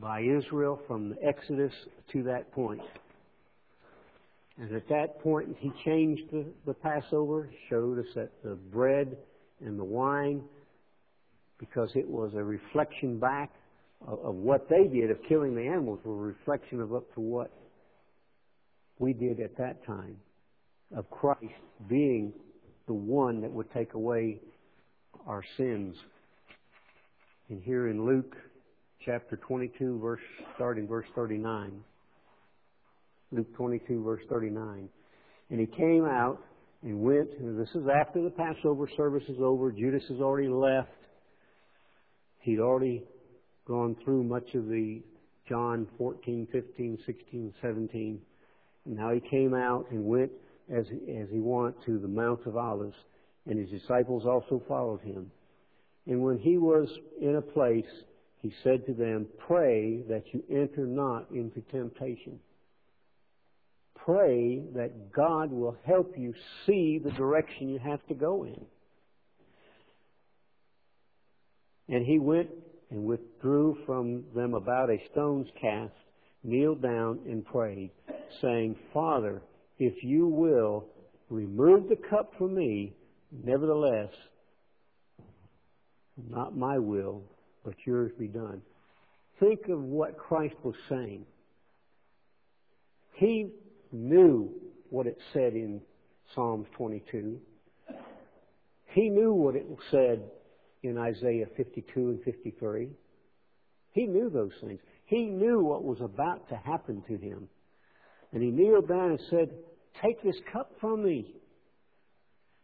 [0.00, 1.72] by Israel from the Exodus
[2.12, 2.80] to that point.
[4.58, 9.16] And at that point, he changed the, the Passover, showed us that the bread
[9.60, 10.42] and the wine,
[11.58, 13.50] because it was a reflection back
[14.06, 17.20] of, of what they did of killing the animals, were a reflection of up to
[17.20, 17.50] what
[18.98, 20.16] we did at that time,
[20.96, 21.52] of Christ
[21.88, 22.32] being
[22.86, 24.40] the one that would take away
[25.26, 25.96] our sins.
[27.48, 28.34] And here in Luke
[29.04, 30.20] chapter 22, verse,
[30.54, 31.72] starting verse 39.
[33.32, 34.88] Luke 22, verse 39.
[35.50, 36.38] And he came out
[36.82, 39.72] and went, and this is after the Passover service is over.
[39.72, 40.88] Judas has already left.
[42.40, 43.02] He'd already
[43.66, 45.02] gone through much of the
[45.48, 48.20] John 14, 15, 16, 17.
[48.86, 50.30] And now he came out and went
[50.70, 52.96] as, as he went to the Mount of Olives,
[53.46, 55.30] and his disciples also followed him.
[56.06, 56.88] And when he was
[57.20, 57.84] in a place,
[58.40, 62.38] he said to them, Pray that you enter not into temptation.
[63.94, 66.34] Pray that God will help you
[66.66, 68.66] see the direction you have to go in.
[71.88, 72.50] And he went
[72.90, 75.94] and withdrew from them about a stone's cast,
[76.42, 77.90] kneeled down and prayed,
[78.42, 79.42] saying, Father,
[79.78, 80.84] if you will,
[81.30, 82.92] remove the cup from me,
[83.42, 84.10] nevertheless,
[86.30, 87.22] not my will,
[87.64, 88.62] but yours be done.
[89.40, 91.24] Think of what Christ was saying.
[93.14, 93.48] He
[93.92, 94.50] knew
[94.90, 95.80] what it said in
[96.34, 97.40] Psalms 22.
[98.86, 100.22] He knew what it said
[100.82, 102.90] in Isaiah 52 and 53.
[103.92, 104.80] He knew those things.
[105.06, 107.48] He knew what was about to happen to him.
[108.32, 109.50] And he kneeled down and said,
[110.02, 111.34] Take this cup from me.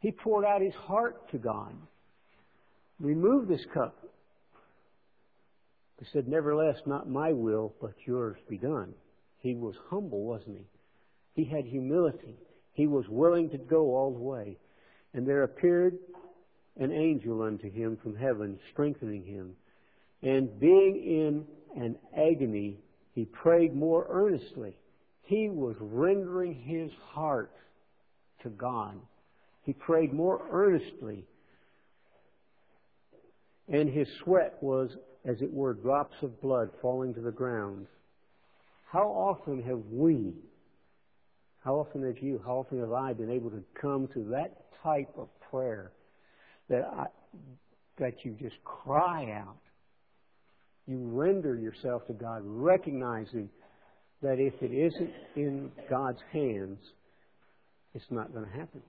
[0.01, 1.75] He poured out his heart to God.
[2.99, 3.97] Remove this cup.
[5.99, 8.95] He said, Nevertheless, not my will, but yours be done.
[9.41, 11.43] He was humble, wasn't he?
[11.43, 12.37] He had humility.
[12.73, 14.57] He was willing to go all the way.
[15.13, 15.99] And there appeared
[16.79, 19.53] an angel unto him from heaven, strengthening him.
[20.23, 22.79] And being in an agony,
[23.15, 24.77] he prayed more earnestly.
[25.23, 27.53] He was rendering his heart
[28.43, 28.99] to God.
[29.63, 31.25] He prayed more earnestly.
[33.69, 34.91] And his sweat was
[35.25, 37.87] as it were, drops of blood falling to the ground.
[38.91, 40.33] How often have we,
[41.63, 45.13] how often have you, how often have I been able to come to that type
[45.19, 45.93] of prayer
[46.69, 47.07] that I,
[47.99, 49.59] that you just cry out?
[50.87, 53.51] You render yourself to God, recognizing
[54.23, 56.79] that if it isn't in God's hands,
[57.95, 58.83] it's not going to happen.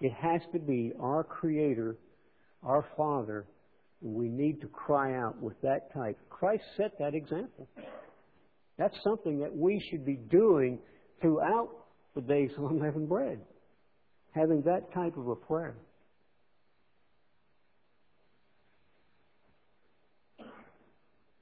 [0.00, 1.96] It has to be our Creator,
[2.62, 3.46] our Father,
[4.02, 6.18] we need to cry out with that type.
[6.30, 7.68] Christ set that example.
[8.78, 10.78] That's something that we should be doing
[11.20, 11.68] throughout
[12.14, 13.40] the days of unleavened bread.
[14.34, 15.74] Having that type of a prayer.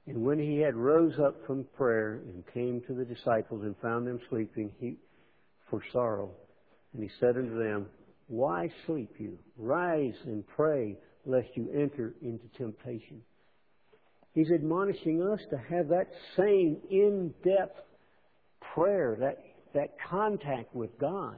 [0.05, 4.07] And when he had rose up from prayer and came to the disciples and found
[4.07, 4.95] them sleeping, he
[5.69, 6.31] for sorrow.
[6.93, 7.85] And he said unto them,
[8.29, 9.37] Why sleep you?
[9.57, 13.21] Rise and pray lest you enter into temptation.
[14.33, 16.07] He's admonishing us to have that
[16.37, 17.77] same in-depth
[18.73, 21.37] prayer, that, that contact with God.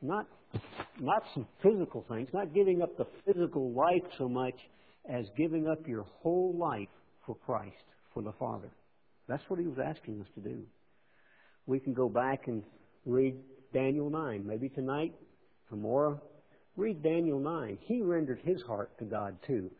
[0.00, 0.26] not
[1.00, 4.54] not some physical things, not giving up the physical life so much
[5.10, 6.88] as giving up your whole life
[7.26, 7.74] for Christ,
[8.14, 8.70] for the Father.
[9.28, 10.62] That's what he was asking us to do.
[11.66, 12.62] We can go back and
[13.04, 13.36] read
[13.74, 14.46] Daniel 9.
[14.46, 15.14] Maybe tonight,
[15.68, 16.20] tomorrow,
[16.76, 17.78] read Daniel 9.
[17.82, 19.70] He rendered his heart to God too.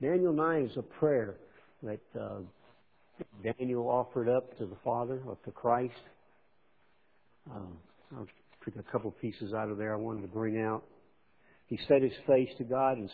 [0.00, 1.36] Daniel 9 is a prayer
[1.82, 2.40] that uh,
[3.42, 5.94] Daniel offered up to the Father, up to Christ.
[7.50, 7.76] Um,
[8.16, 8.26] I'll
[8.64, 10.84] pick a couple pieces out of there I wanted to bring out.
[11.66, 13.10] He set his face to God and,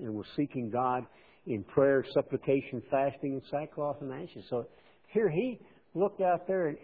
[0.00, 1.06] and was seeking God
[1.46, 4.44] in prayer, supplication, fasting, and sackcloth and ashes.
[4.50, 4.66] So
[5.08, 5.60] here he
[5.94, 6.78] looked out there and,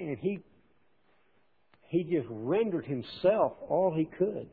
[0.00, 0.38] and he
[1.88, 4.48] he just rendered himself all he could.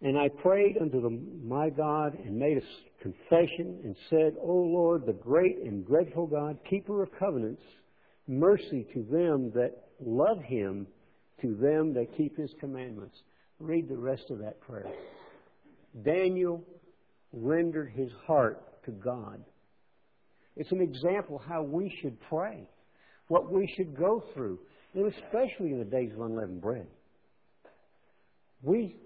[0.00, 1.10] And I prayed unto the,
[1.44, 6.58] my God and made a confession and said, O Lord, the great and dreadful God,
[6.68, 7.62] keeper of covenants,
[8.28, 10.86] mercy to them that love him,
[11.42, 13.16] to them that keep his commandments.
[13.58, 14.92] Read the rest of that prayer.
[16.04, 16.62] Daniel
[17.32, 19.42] rendered his heart to God.
[20.56, 22.68] It's an example how we should pray,
[23.28, 24.58] what we should go through,
[24.94, 26.86] and especially in the days of unleavened bread.
[28.62, 28.96] We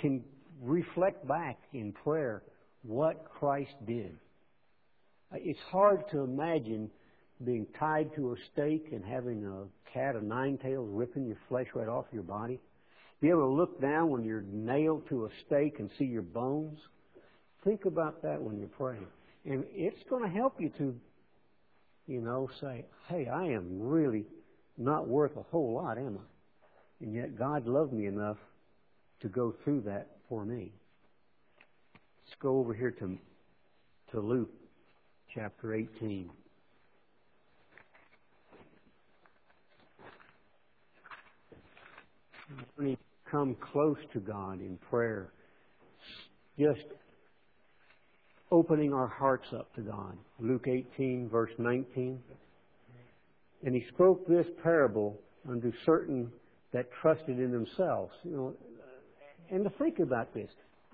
[0.00, 0.22] can
[0.62, 2.42] reflect back in prayer
[2.82, 4.16] what Christ did.
[5.32, 6.90] Uh, it's hard to imagine
[7.44, 11.66] being tied to a stake and having a cat of nine tails ripping your flesh
[11.74, 12.60] right off your body.
[13.20, 16.78] Be able to look down when you're nailed to a stake and see your bones.
[17.64, 19.06] Think about that when you're praying.
[19.44, 20.94] And it's going to help you to,
[22.06, 24.26] you know, say, hey, I am really
[24.76, 27.04] not worth a whole lot, am I?
[27.04, 28.38] And yet God loved me enough
[29.20, 30.72] to go through that for me.
[32.24, 33.18] Let's go over here to,
[34.12, 34.50] to Luke
[35.34, 36.30] chapter 18.
[42.76, 42.98] When we
[43.30, 45.32] come close to God in prayer,
[46.58, 46.86] just
[48.50, 50.16] opening our hearts up to God.
[50.38, 52.18] Luke 18, verse 19.
[53.66, 56.30] And he spoke this parable unto certain
[56.72, 58.12] that trusted in themselves.
[58.22, 58.54] You know,
[59.50, 60.48] and to think about this.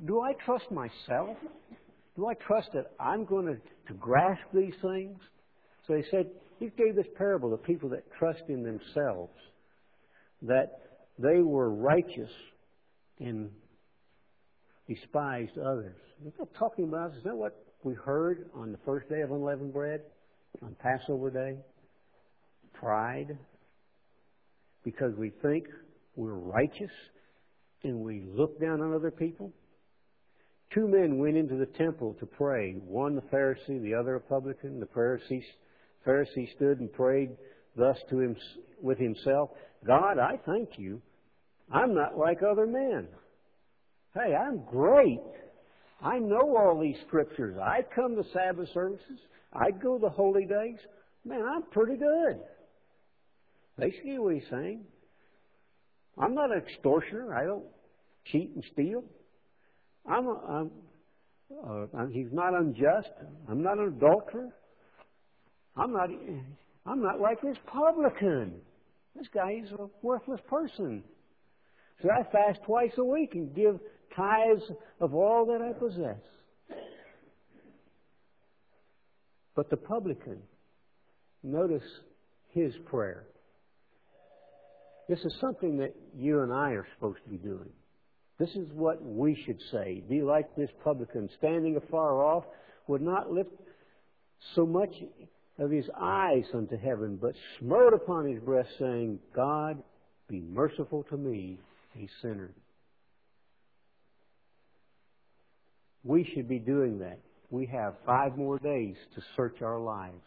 [0.06, 1.36] Do I trust myself?
[2.16, 3.56] Do I trust that I'm going to,
[3.88, 5.18] to grasp these things?
[5.86, 9.36] So he said, he gave this parable to people that trust in themselves,
[10.40, 10.80] that
[11.18, 12.30] they were righteous
[13.20, 13.50] and
[14.88, 15.96] despised others.
[16.26, 17.14] Is that talking about?
[17.16, 17.54] Is that what
[17.84, 20.00] we heard on the first day of unleavened bread,
[20.62, 21.56] on Passover day?
[22.82, 23.38] Pride,
[24.82, 25.66] because we think
[26.16, 26.90] we're righteous
[27.84, 29.52] and we look down on other people.
[30.74, 32.72] Two men went into the temple to pray.
[32.72, 34.80] One the Pharisee, the other a publican.
[34.80, 35.44] The Pharisee,
[36.06, 37.30] Pharisee stood and prayed
[37.76, 38.36] thus to him
[38.80, 39.50] with himself,
[39.86, 41.00] God, I thank you.
[41.70, 43.06] I'm not like other men.
[44.14, 45.20] Hey, I'm great.
[46.02, 47.56] I know all these scriptures.
[47.62, 49.20] I come to Sabbath services.
[49.52, 50.78] I go to holy days.
[51.24, 52.40] Man, I'm pretty good.
[53.78, 54.84] Basically what he's saying.
[56.18, 57.34] I'm not an extortioner.
[57.34, 57.64] I don't
[58.26, 59.04] cheat and steal.
[60.06, 60.70] I'm, a, I'm
[61.64, 63.10] uh, he's not unjust.
[63.48, 64.50] I'm not an adulterer.
[65.76, 66.08] I'm not.
[66.86, 68.54] I'm not like this publican.
[69.14, 71.02] This guy is a worthless person.
[72.02, 73.78] So I fast twice a week and give
[74.16, 74.62] tithes
[75.00, 76.20] of all that I possess.
[79.54, 80.38] But the publican,
[81.42, 81.82] notice
[82.48, 83.26] his prayer.
[85.08, 87.70] This is something that you and I are supposed to be doing.
[88.38, 90.02] This is what we should say.
[90.08, 92.44] Be like this publican, standing afar off,
[92.86, 93.50] would not lift
[94.54, 94.92] so much
[95.58, 99.82] of his eyes unto heaven, but smote upon his breast, saying, God,
[100.28, 101.58] be merciful to me,
[101.96, 102.50] a sinner.
[106.04, 107.18] We should be doing that.
[107.50, 110.22] We have five more days to search our lives.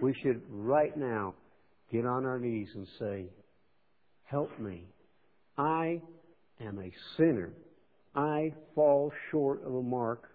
[0.00, 1.34] We should right now
[1.90, 3.26] get on our knees and say,
[4.32, 4.84] Help me.
[5.58, 6.00] I
[6.58, 7.52] am a sinner.
[8.16, 10.30] I fall short of a mark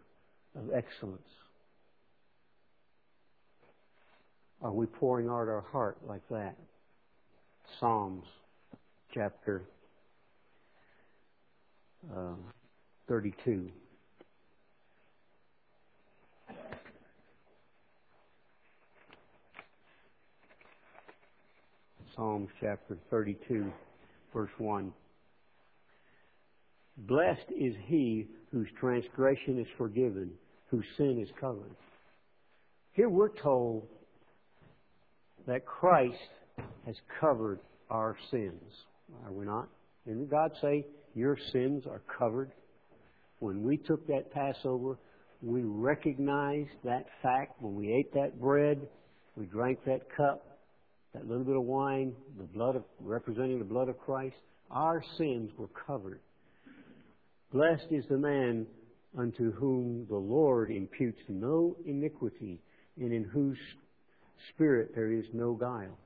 [0.56, 1.28] of excellence.
[4.62, 6.56] Are we pouring out our heart like that?
[7.80, 8.26] Psalms
[9.16, 9.64] chapter
[12.16, 12.36] uh,
[13.08, 13.72] 32.
[22.16, 23.72] Psalms chapter 32,
[24.38, 24.94] verse 1.
[26.96, 30.30] Blessed is he whose transgression is forgiven,
[30.70, 31.76] whose sin is covered.
[32.92, 33.88] Here we're told
[35.48, 36.18] that Christ
[36.86, 37.60] has covered
[37.90, 38.62] our sins.
[39.26, 39.70] Are we not?
[40.06, 40.86] Didn't God say
[41.16, 42.52] your sins are covered?
[43.40, 45.00] When we took that Passover,
[45.42, 47.60] we recognized that fact.
[47.60, 48.88] When we ate that bread,
[49.36, 50.57] we drank that cup,
[51.18, 54.36] that little bit of wine, the blood of, representing the blood of Christ,
[54.70, 56.20] our sins were covered.
[57.52, 58.68] Blessed is the man
[59.18, 62.62] unto whom the Lord imputes no iniquity,
[62.98, 63.58] and in whose
[64.50, 65.98] spirit there is no guile.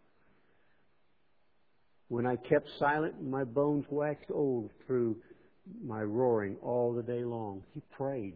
[2.07, 5.17] When I kept silent, my bones waxed old through
[5.83, 7.63] my roaring all the day long.
[7.73, 8.35] He prayed.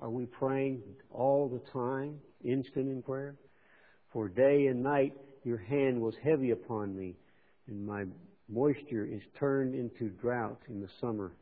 [0.00, 3.36] Are we praying all the time, instant in prayer?
[4.12, 5.14] For day and night
[5.44, 7.14] your hand was heavy upon me,
[7.66, 8.04] and my
[8.48, 11.32] moisture is turned into drought in the summer.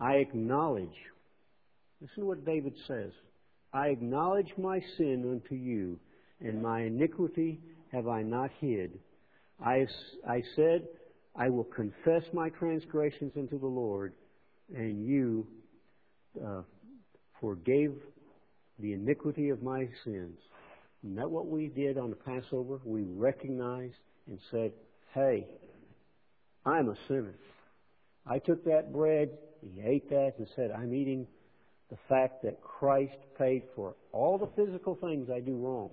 [0.00, 0.94] I acknowledge,
[2.00, 3.12] listen to what David says.
[3.72, 5.98] I acknowledge my sin unto you,
[6.40, 7.60] and my iniquity
[7.92, 8.98] have I not hid.
[9.64, 9.86] I,
[10.26, 10.86] I said,
[11.34, 14.12] I will confess my transgressions unto the Lord,
[14.74, 15.46] and you
[16.44, 16.62] uh,
[17.40, 17.94] forgave
[18.78, 20.38] the iniquity of my sins.
[21.04, 22.80] Isn't that what we did on the Passover?
[22.84, 23.94] We recognized
[24.26, 24.72] and said,
[25.14, 25.46] Hey,
[26.66, 27.34] I'm a sinner.
[28.26, 29.30] I took that bread,
[29.62, 31.26] he ate that, and said, I'm eating
[31.90, 35.90] the fact that Christ paid for all the physical things I do wrong.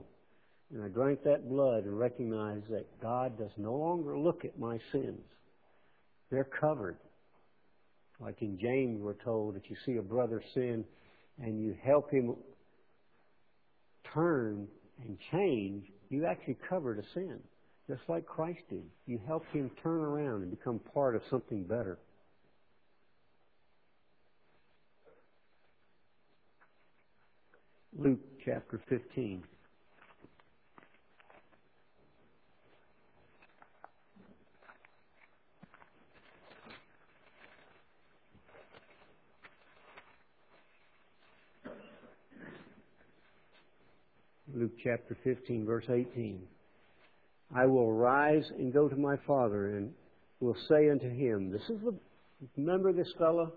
[0.73, 4.79] And I drank that blood and recognized that God does no longer look at my
[4.91, 5.21] sins.
[6.29, 6.97] They're covered.
[8.19, 10.83] Like in James, we're told that you see a brother sin
[11.41, 12.35] and you help him
[14.13, 14.67] turn
[15.03, 17.39] and change, you actually covered a sin,
[17.87, 18.85] just like Christ did.
[19.05, 21.97] You helped him turn around and become part of something better.
[27.97, 29.43] Luke chapter 15.
[44.55, 46.41] Luke chapter 15, verse 18.
[47.53, 49.91] I will rise and go to my father and
[50.39, 51.93] will say unto him, This is the,
[52.55, 53.51] remember this fellow?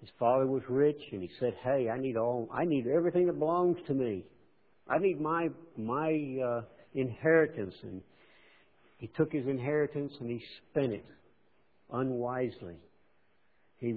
[0.00, 3.38] His father was rich and he said, Hey, I need all, I need everything that
[3.38, 4.24] belongs to me.
[4.88, 6.62] I need my, my, uh,
[6.94, 7.74] inheritance.
[7.82, 8.02] And
[8.98, 11.04] he took his inheritance and he spent it
[11.92, 12.74] unwisely.
[13.78, 13.94] He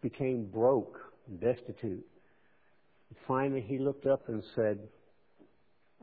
[0.00, 0.98] became broke
[1.28, 2.06] and destitute.
[3.26, 4.78] Finally, he looked up and said,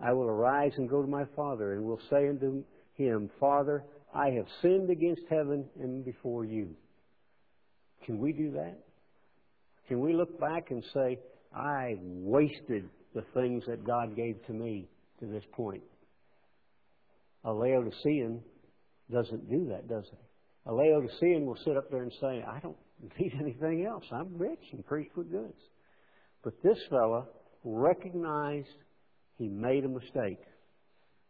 [0.01, 2.63] I will arise and go to my father, and will say unto
[2.95, 3.83] him, Father,
[4.13, 6.75] I have sinned against heaven and before you.
[8.05, 8.79] Can we do that?
[9.87, 11.19] Can we look back and say,
[11.55, 14.87] I wasted the things that God gave to me
[15.19, 15.83] to this point?
[17.43, 18.41] A Laodicean
[19.11, 20.19] doesn't do that, does it?
[20.67, 22.77] A Laodicean will sit up there and say, I don't
[23.19, 24.05] need anything else.
[24.11, 25.59] I'm rich and preach with goods.
[26.43, 27.27] But this fellow
[27.63, 28.67] recognized
[29.37, 30.39] he made a mistake.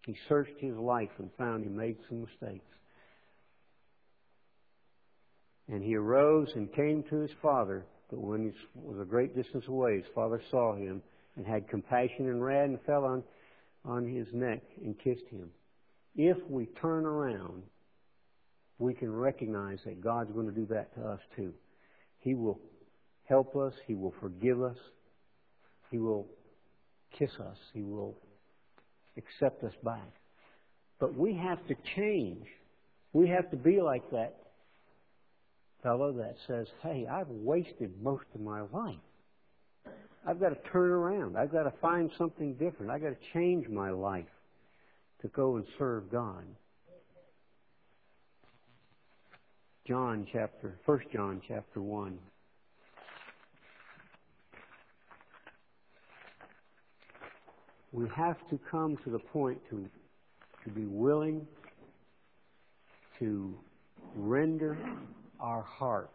[0.06, 2.66] He searched his life and found he made some mistakes.
[5.68, 9.66] And he arose and came to his father, but when he was a great distance
[9.68, 11.02] away, his father saw him
[11.36, 13.24] and had compassion and ran and fell on,
[13.86, 15.50] on his neck and kissed him.
[16.16, 17.64] If we turn around,
[18.80, 21.54] we can recognize that God's going to do that to us too.
[22.20, 22.60] He will
[23.26, 23.74] help us.
[23.88, 24.78] He will forgive us.
[25.92, 26.26] He will
[27.18, 27.58] kiss us.
[27.74, 28.16] He will
[29.18, 30.10] accept us back.
[31.00, 32.46] But we have to change.
[33.14, 34.38] We have to be like that
[35.84, 38.96] fellow that says, hey, I've wasted most of my life.
[40.26, 41.38] I've got to turn around.
[41.38, 42.92] I've got to find something different.
[42.92, 44.26] I've got to change my life
[45.24, 46.46] to go and serve God.
[49.88, 52.18] John chapter, 1 John chapter 1.
[57.92, 59.86] We have to come to the point to,
[60.64, 61.46] to be willing
[63.20, 63.54] to
[64.16, 64.78] render
[65.40, 66.14] our hearts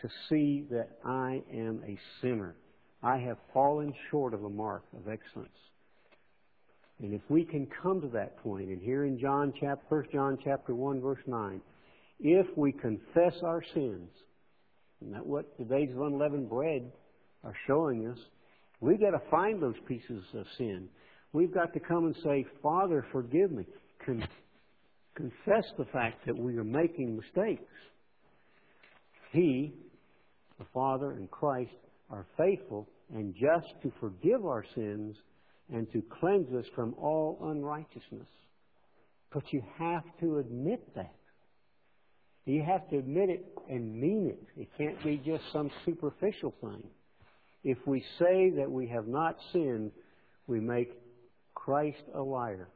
[0.00, 2.54] to see that I am a sinner.
[3.02, 5.50] I have fallen short of a mark of excellence.
[7.00, 10.38] And if we can come to that point, and here in John chapter, 1 John
[10.42, 11.60] chapter 1 verse 9,
[12.20, 14.10] if we confess our sins,
[15.00, 16.90] and that what the days of unleavened bread
[17.44, 18.18] are showing us,
[18.80, 20.88] We've got to find those pieces of sin.
[21.32, 23.64] We've got to come and say, Father, forgive me.
[24.04, 24.26] Con-
[25.14, 27.72] confess the fact that we are making mistakes.
[29.32, 29.74] He,
[30.58, 31.72] the Father and Christ,
[32.10, 35.16] are faithful and just to forgive our sins
[35.72, 38.28] and to cleanse us from all unrighteousness.
[39.32, 41.14] But you have to admit that.
[42.46, 44.60] You have to admit it and mean it.
[44.62, 46.82] It can't be just some superficial thing.
[47.64, 49.90] If we say that we have not sinned,
[50.46, 50.92] we make
[51.54, 52.68] Christ a liar,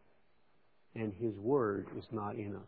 [0.95, 2.63] and His Word is not in us.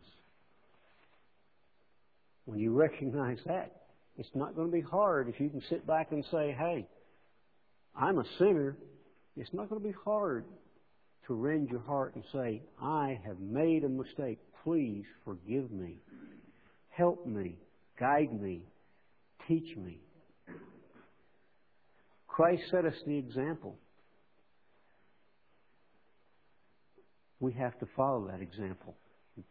[2.45, 3.71] When you recognize that,
[4.17, 6.87] it's not going to be hard if you can sit back and say, hey,
[7.95, 8.77] I'm a sinner.
[9.35, 10.45] It's not going to be hard
[11.27, 14.39] to rend your heart and say, I have made a mistake.
[14.63, 15.97] Please forgive me.
[16.89, 17.57] Help me.
[17.99, 18.61] Guide me.
[19.47, 19.99] Teach me.
[22.35, 23.77] Christ set us the example.
[27.39, 28.93] We have to follow that example.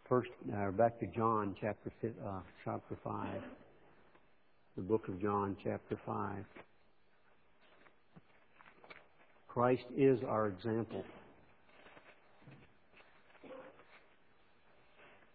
[0.06, 3.40] First, uh, back to John chapter uh, chapter five,
[4.76, 6.44] the book of John chapter five.
[9.48, 11.04] Christ is our example.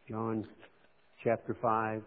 [0.08, 0.48] John
[1.24, 2.04] chapter 5.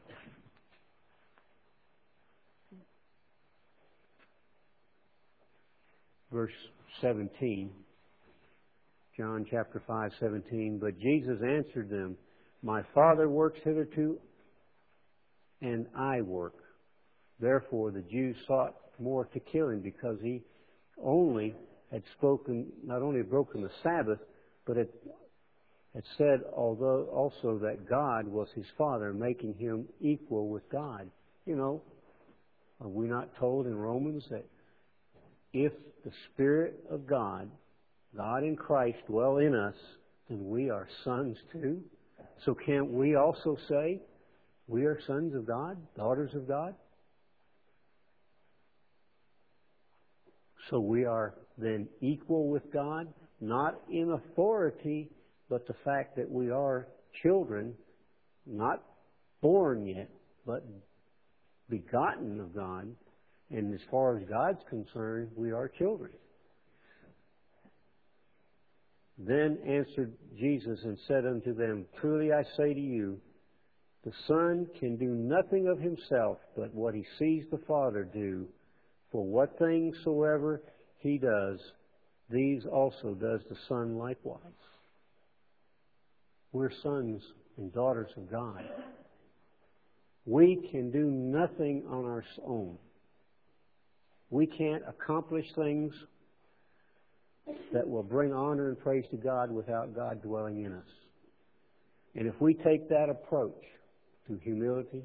[6.33, 6.53] Verse
[7.03, 7.71] 17.
[9.17, 10.79] John chapter 5, 17.
[10.81, 12.17] But Jesus answered them,
[12.63, 14.19] My Father works hitherto,
[15.61, 16.55] and I work.
[17.39, 20.43] Therefore the Jews sought more to kill him because he
[21.03, 21.55] only
[21.91, 24.21] had spoken, not only broken the Sabbath,
[24.67, 24.89] but had
[25.95, 31.11] it said although also that God was his father, making him equal with God.
[31.45, 31.83] You know,
[32.81, 34.47] are we not told in Romans that
[35.53, 35.73] if
[36.05, 37.51] the Spirit of God,
[38.17, 39.75] God in Christ, dwell in us,
[40.29, 41.81] then we are sons too?
[42.45, 44.01] So can't we also say
[44.67, 46.75] we are sons of God, daughters of God?
[50.71, 53.09] So we are then equal with God,
[53.41, 55.11] not in authority,
[55.51, 56.89] but the fact that we are
[57.23, 57.75] children,
[58.47, 58.83] not
[59.41, 60.09] born yet,
[60.47, 60.65] but
[61.69, 62.89] begotten of God,
[63.53, 66.13] and as far as God's concerned, we are children.
[69.19, 73.21] Then answered Jesus and said unto them, Truly I say to you,
[74.05, 78.49] the Son can do nothing of himself but what he sees the Father do.
[79.13, 80.63] For what things soever
[80.99, 81.61] he does,
[82.31, 84.41] these also does the Son likewise.
[86.53, 87.23] We're sons
[87.59, 88.65] and daughters of God.
[90.25, 92.79] We can do nothing on our own.
[94.33, 95.93] We can't accomplish things
[97.75, 100.89] that will bring honor and praise to God without God dwelling in us.
[102.15, 103.63] And if we take that approach
[104.29, 105.03] to humility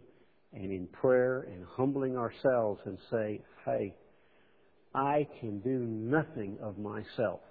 [0.54, 3.94] and in prayer and humbling ourselves and say, hey,
[4.96, 7.42] I can do nothing of myself.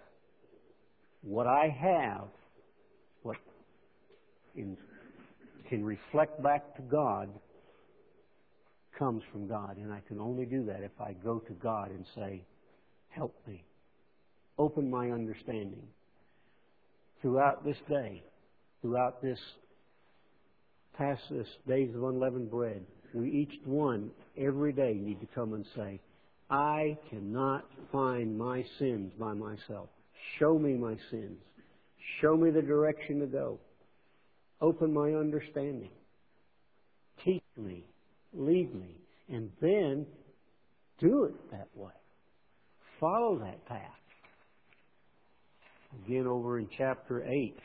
[1.20, 2.28] What I have,
[3.22, 3.36] what
[4.54, 4.78] in,
[5.68, 7.28] can reflect back to God
[8.98, 9.76] comes from God.
[9.76, 12.42] And I can only do that if I go to God and say,
[13.10, 13.64] Help me.
[14.58, 15.82] Open my understanding.
[17.22, 18.22] Throughout this day,
[18.82, 19.38] throughout this
[20.96, 22.82] past this days of unleavened bread,
[23.14, 26.00] we each one every day need to come and say,
[26.50, 29.88] I cannot find my sins by myself.
[30.38, 31.38] Show me my sins.
[32.20, 33.58] Show me the direction to go.
[34.60, 35.90] Open my understanding.
[37.24, 37.84] Teach me.
[38.36, 38.94] Lead me.
[39.28, 40.06] And then
[41.00, 41.92] do it that way.
[43.00, 43.80] Follow that path.
[46.04, 47.56] Again, over in chapter 8,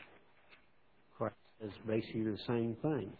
[1.16, 3.12] Christ says basically the same thing.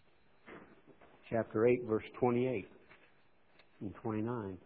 [1.30, 2.68] Chapter 8, verse 28
[3.80, 4.58] and 29.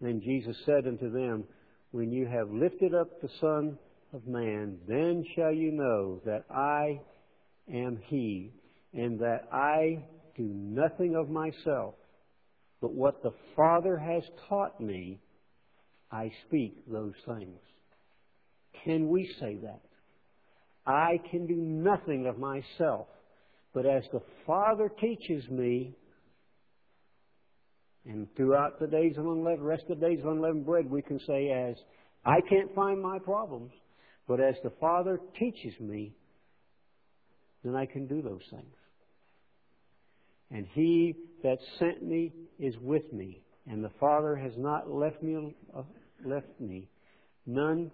[0.00, 1.44] Then Jesus said unto them,
[1.92, 3.78] When you have lifted up the Son
[4.12, 7.00] of Man, then shall you know that I
[7.72, 8.52] am He,
[8.92, 10.04] and that I
[10.36, 11.94] do nothing of myself,
[12.84, 15.18] but what the Father has taught me,
[16.12, 17.58] I speak those things.
[18.84, 19.80] Can we say that?
[20.86, 23.06] I can do nothing of myself,
[23.72, 25.96] but as the Father teaches me,
[28.04, 31.18] and throughout the days of unleavened, rest of the days of unleavened bread, we can
[31.20, 31.76] say as,
[32.22, 33.72] I can't find my problems,
[34.28, 36.12] but as the Father teaches me,
[37.64, 38.76] then I can do those things.
[40.50, 45.54] And he that sent me is with me, and the Father has not left me
[45.76, 45.82] uh,
[46.24, 46.88] left me
[47.46, 47.90] none,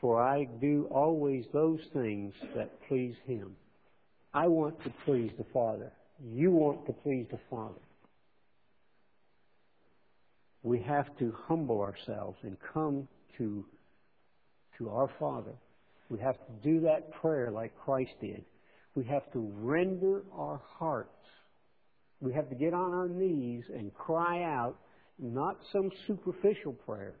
[0.00, 3.56] for I do always those things that please him.
[4.32, 5.92] I want to please the Father.
[6.22, 7.80] You want to please the Father.
[10.62, 13.64] We have to humble ourselves and come to,
[14.78, 15.54] to our Father.
[16.10, 18.44] We have to do that prayer like Christ did.
[18.94, 21.08] We have to render our hearts
[22.20, 24.76] We have to get on our knees and cry out,
[25.18, 27.14] not some superficial prayer,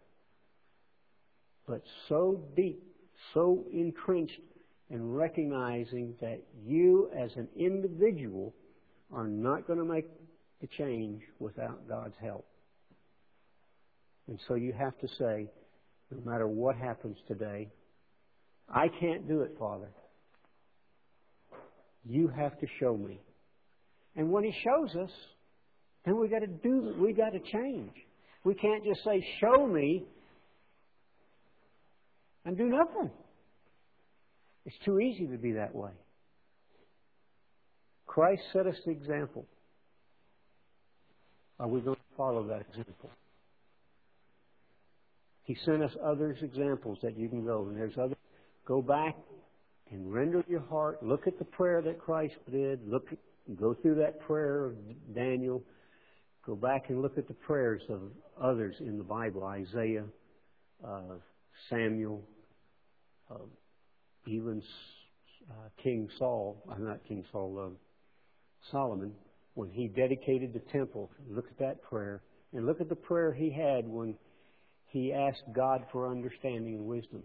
[1.66, 2.82] but so deep,
[3.32, 4.40] so entrenched
[4.90, 8.54] in recognizing that you as an individual
[9.12, 10.06] are not going to make
[10.60, 12.46] the change without God's help.
[14.28, 15.46] And so you have to say,
[16.10, 17.68] no matter what happens today,
[18.68, 19.88] I can't do it, Father.
[22.04, 23.20] You have to show me.
[24.16, 25.10] And when He shows us,
[26.04, 26.94] then we got to do.
[26.98, 27.92] We got to change.
[28.44, 30.04] We can't just say, "Show me,"
[32.44, 33.10] and do nothing.
[34.66, 35.92] It's too easy to be that way.
[38.06, 39.46] Christ set us the example.
[41.58, 43.10] Are we going to follow that example?
[45.44, 48.16] He sent us others examples that you can go, and there's other.
[48.66, 49.16] Go back
[49.90, 51.02] and render your heart.
[51.02, 52.86] Look at the prayer that Christ did.
[52.88, 53.08] Look,
[53.58, 54.74] go through that prayer of
[55.14, 55.62] Daniel.
[56.46, 58.00] Go back and look at the prayers of
[58.40, 60.04] others in the Bible: Isaiah,
[60.86, 61.16] uh,
[61.68, 62.22] Samuel,
[63.30, 63.36] uh,
[64.26, 64.62] even
[65.50, 66.62] uh, King Saul.
[66.70, 67.70] I'm uh, not King Saul.
[67.72, 67.76] Uh,
[68.70, 69.12] Solomon,
[69.54, 71.10] when he dedicated the temple.
[71.28, 72.22] Look at that prayer,
[72.52, 74.14] and look at the prayer he had when
[74.86, 77.22] he asked God for understanding and wisdom.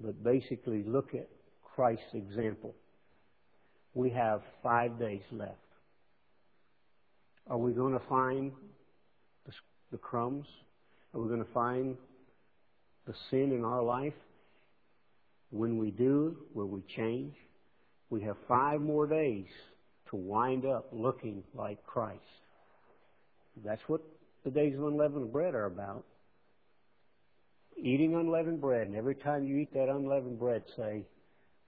[0.00, 1.28] But basically, look at
[1.62, 2.74] Christ's example.
[3.94, 5.56] We have five days left.
[7.48, 8.52] Are we going to find
[9.90, 10.46] the, crumbs?
[11.12, 11.96] Are we going to find
[13.06, 14.14] the sin in our life?
[15.50, 17.34] When we do, will we change?
[18.08, 19.48] We have five more days
[20.10, 22.20] to wind up looking like Christ.
[23.64, 24.00] That's what
[24.44, 26.04] the days of unleavened bread are about
[27.82, 31.04] eating unleavened bread, and every time you eat that unleavened bread, say,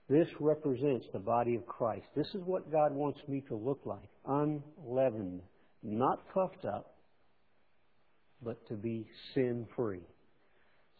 [0.07, 2.05] This represents the body of Christ.
[2.15, 5.41] This is what God wants me to look like unleavened,
[5.81, 6.95] not puffed up,
[8.43, 10.03] but to be sin free.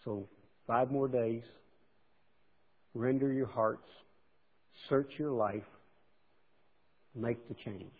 [0.03, 0.27] So,
[0.65, 1.43] five more days.
[2.95, 3.87] Render your hearts,
[4.87, 5.63] search your life,
[7.13, 7.91] make the change.